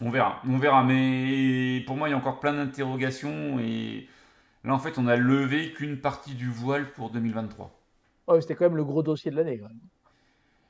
[0.00, 0.84] On verra, on verra.
[0.84, 3.58] Mais pour moi, il y a encore plein d'interrogations.
[3.60, 4.08] Et
[4.64, 7.72] là, en fait, on a levé qu'une partie du voile pour 2023.
[8.28, 9.60] Ouais, c'était quand même le gros dossier de l'année.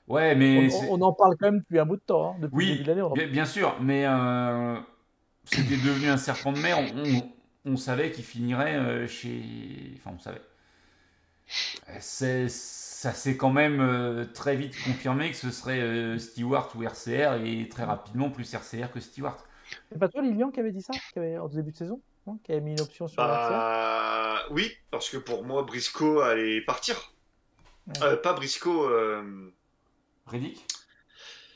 [0.09, 0.69] Ouais, mais.
[0.89, 2.33] On, en parle quand même depuis un bout de temps.
[2.35, 2.39] hein.
[2.41, 4.81] Depuis le Oui, début de l'année, on en bien, bien sûr, mais euh,
[5.45, 6.79] c'était devenu un serpent de mer.
[6.95, 7.33] On,
[7.73, 9.95] on- savait qu'il finirait euh, chez.
[9.99, 10.43] Enfin, on savait.
[12.01, 12.49] C'est,
[12.97, 17.35] ça s'est quand même euh, très vite confirmé que ce serait euh, Stewart ou RCR
[17.45, 19.37] et très rapidement plus RCR que Stewart.
[19.93, 22.01] C'est pas toi, Lilian, qui avait dit ça qui avait, en début de saison
[22.43, 26.63] Qui avait mis une option sur RCR bah, oui, parce que pour moi, Briscoe allait
[26.63, 27.13] partir.
[27.87, 28.03] Ouais.
[28.03, 28.89] Euh, pas Briscoe.
[28.89, 29.51] euh,
[30.27, 30.67] Reddick?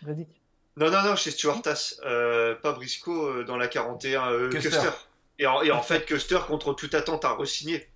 [0.04, 0.28] Reddick.
[0.76, 1.30] Non, non, non, chez.
[2.04, 4.30] Euh, pas Briscoe dans la 41.
[4.30, 4.68] euh, Custer.
[4.68, 4.90] Custer.
[5.38, 7.89] Et en, et en fait, Custer, contre toute attente, a re-signé.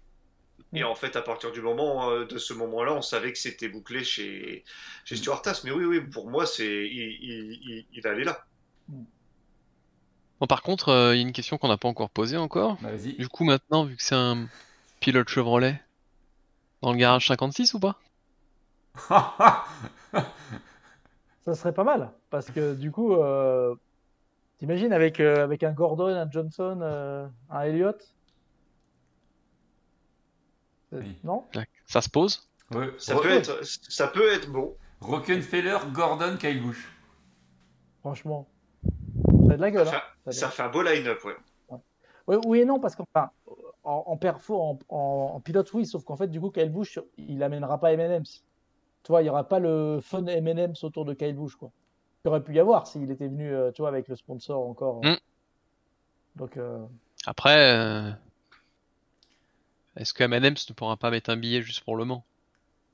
[0.74, 0.84] Et Mm.
[0.84, 4.04] en fait, à partir du moment euh, de ce moment-là, on savait que c'était bouclé
[4.04, 4.64] chez,
[5.04, 5.64] chez Stuart Tass.
[5.64, 8.46] Mais oui, oui, pour moi, c'est il, il, il, il allait là.
[10.40, 12.78] Bon, par contre, euh, il y a une question qu'on n'a pas encore posée encore.
[12.80, 13.14] Bah, vas-y.
[13.18, 14.48] Du coup, maintenant, vu que c'est un
[15.00, 15.80] pilote Chevrolet,
[16.82, 17.98] dans le garage 56 ou pas?
[21.44, 22.12] Ça serait pas mal.
[22.30, 23.74] Parce que du coup, euh,
[24.58, 28.13] t'imagines avec, euh, avec un Gordon, un Johnson, euh, un Elliott?
[31.00, 31.16] Oui.
[31.24, 31.44] Non
[31.86, 34.74] Ça se pose Ouais, Ça peut être, ça peut être bon.
[35.00, 36.88] Rockefeller, Gordon, Kyle Busch.
[38.00, 38.48] Franchement.
[39.46, 39.86] Ça a de la gueule.
[39.86, 41.36] Ça, Hein fait un beau line-up, ouais.
[42.26, 43.30] Oui, oui et non, parce qu'enfin,
[43.82, 46.98] en, en perfo, en, en- en pilote, oui, sauf qu'en fait, du coup, Kyle Busch,
[47.18, 48.42] il amènera pas M&M's.
[49.02, 51.70] Tu vois, il y aura pas le fun M&M's autour de Kyle Busch, quoi.
[52.24, 55.04] Il aurait pu y avoir s'il était venu, euh, tu vois, avec le sponsor encore.
[55.04, 55.16] Mm.
[56.36, 56.78] Donc, euh,
[57.26, 58.10] Après, euh,
[59.96, 62.24] est-ce que M&M's ne pourra pas mettre un billet juste pour le Mans?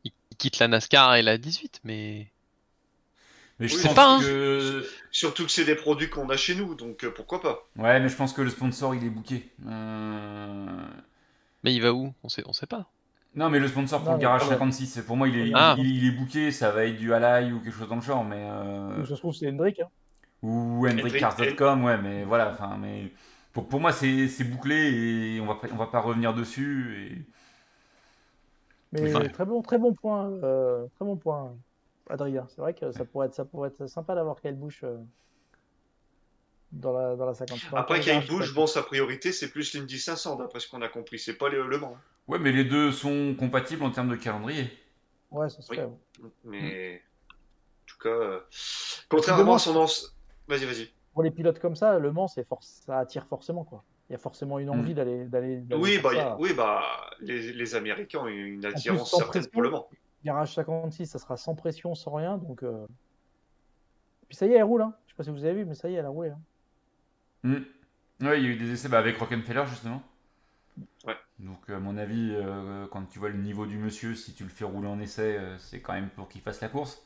[0.04, 2.28] Il, quitte la NASCAR et la 18, mais
[3.58, 4.82] Mais je Oui, c'est pas, hein.
[5.10, 7.66] Surtout que c'est des produits qu'on a chez nous, donc euh, pourquoi pas.
[7.76, 9.50] Ouais, mais je pense que le sponsor il est booké.
[9.66, 10.66] Euh,
[11.62, 12.14] mais il va où?
[12.22, 12.86] On sait, on sait pas.
[13.34, 14.58] Non, mais le sponsor pour Non, le garage quand même.
[14.72, 15.74] 56, pour moi il est, Ah.
[15.78, 18.24] il, il est booké, ça va être du Halai ou quelque chose dans le genre,
[18.24, 18.40] mais.
[18.50, 19.78] euh, ça se trouve, c'est Hendrick.
[19.80, 19.88] Hein.
[20.42, 23.12] Ou hendrickcars.com, ouais, mais voilà, enfin, mais.
[23.52, 24.76] Pour, pour moi c'est c'est bouclé
[25.34, 27.24] et on va, on va pas revenir dessus.
[28.92, 29.00] Et...
[29.00, 31.56] Mais très bon, très bon point, euh, très bon point,
[32.08, 32.46] Adrien.
[32.48, 34.96] C'est vrai que ça pourrait être, ça pourrait être sympa d'avoir Kyle Busch euh,
[36.72, 37.58] dans la, dans la 50.
[37.70, 38.46] dans Après, le Kyle quoi.
[38.54, 41.18] bon, sa priorité, c'est plus l'Indy 500, d'après ce qu'on a compris.
[41.18, 41.96] C'est pas le, le Mans.
[42.26, 44.70] Ouais, mais les deux sont compatibles en termes de calendrier.
[45.30, 45.84] Ouais, ça serait.
[45.84, 46.30] ouais.
[46.44, 47.02] Mais
[48.00, 48.40] cas, euh,
[49.08, 50.08] contrairement à son ancien.
[50.48, 50.90] Vas-y, vas-y.
[51.20, 53.84] Pour les pilotes comme ça, Le Mans, c'est for- ça attire forcément quoi.
[54.08, 54.94] Il y a forcément une envie Mm.
[54.94, 55.56] d'aller d'aller.
[55.58, 56.82] d'aller Oui, bah, a- oui, bah,
[57.20, 59.50] les, les Américains ont une attirance certaine pression.
[59.52, 59.86] pour le Mans.
[60.24, 62.38] Garage 56, ça sera sans pression, sans rien.
[62.38, 62.86] Donc, euh...
[64.28, 64.80] Puis ça y est, elle roule.
[64.80, 64.94] Hein.
[65.06, 66.30] Je sais pas si vous avez vu, mais ça y est, elle a roulé.
[66.30, 66.40] hein.
[67.42, 68.24] Hmm.
[68.26, 70.02] Ouais, il y a eu des essais bah, avec Rockefeller justement.
[71.06, 71.16] Ouais.
[71.38, 74.48] Donc à mon avis, euh, quand tu vois le niveau du monsieur, si tu le
[74.48, 77.02] fais rouler en essai, euh, c'est quand même pour qu'il fasse la course.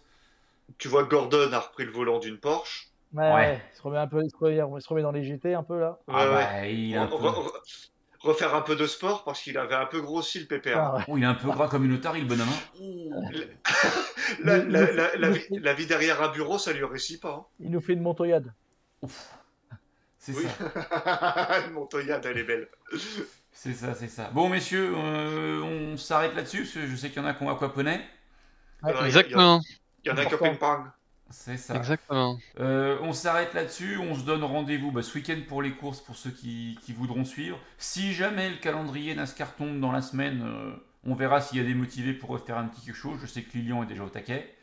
[0.79, 2.91] Tu vois, Gordon a repris le volant d'une Porsche.
[3.15, 3.63] Ouais, Ouais.
[3.73, 5.63] Il, se remet un peu, il, se remet, il se remet dans les GT un
[5.63, 5.99] peu là.
[6.09, 6.35] Ah Ouais, ouais.
[6.35, 7.17] bah, il, un Re- peu...
[7.17, 7.89] re- re-
[8.21, 10.77] refaire un peu de sport parce qu'il avait un peu grossi le PPR.
[10.77, 11.03] Ah, ouais.
[11.09, 12.49] Oh, il est un peu gras comme une otarie le bonhomme.
[12.49, 13.31] hein.
[14.45, 17.35] La, vie, la vie derrière un bureau, ça lui réussit pas.
[17.35, 17.45] hein.
[17.61, 18.53] Il nous fait une montoyade.
[20.19, 20.45] C'est Oui.
[20.45, 21.61] ça.
[21.73, 22.69] Montoyade, elle est belle.
[23.53, 24.31] C'est ça, c'est ça.
[24.33, 27.43] Bon messieurs, euh, on s'arrête là-dessus parce que je sais qu'il y en a qui
[27.43, 28.01] ont aquaponé.
[28.83, 28.93] Ouais.
[28.95, 29.61] A- Exactement,
[30.05, 30.87] Il y en a qui ont ping-pong.
[31.31, 31.75] C'est ça.
[31.77, 32.39] exactement.
[32.61, 36.17] Euh, on s'arrête là-dessus, on se donne rendez-vous bah, ce week-end pour les courses pour
[36.17, 37.59] ceux qui, qui voudront suivre.
[37.79, 41.65] Si jamais le calendrier NASCAR tombe dans la semaine, euh, on verra s'il y a
[41.65, 43.19] des motivés pour refaire un petit quelque chose.
[43.21, 44.55] Je sais que Lilian est déjà au taquet.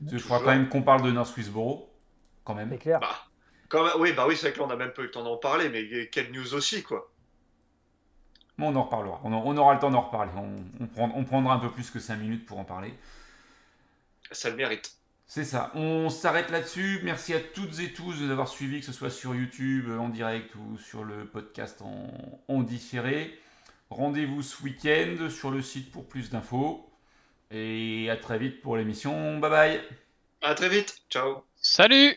[0.00, 0.52] Parce que je crois Toujours.
[0.52, 1.92] quand même qu'on parle de North Swissboro,
[2.44, 2.70] quand même.
[2.70, 3.00] C'est clair.
[3.00, 3.26] Bah,
[3.68, 5.10] quand même- oui, bah oui, c'est vrai que là, on a même pas eu le
[5.10, 7.10] temps d'en parler, mais quelle news aussi, quoi.
[8.56, 9.20] Bon, on en reparlera.
[9.24, 10.30] On, en- on aura le temps d'en reparler.
[10.36, 12.94] On, on prend- on prendra un peu plus que 5 minutes pour en parler.
[14.30, 14.96] Ça le mérite.
[15.26, 15.72] C'est ça.
[15.74, 17.00] On s'arrête là-dessus.
[17.02, 20.08] Merci à toutes et tous de nous avoir suivis, que ce soit sur YouTube en
[20.08, 22.06] direct ou sur le podcast en,
[22.48, 23.38] en différé.
[23.90, 26.90] Rendez-vous ce week-end sur le site pour plus d'infos.
[27.50, 29.38] Et à très vite pour l'émission.
[29.38, 29.80] Bye bye
[30.42, 31.02] À très vite.
[31.10, 31.44] Ciao.
[31.56, 32.16] Salut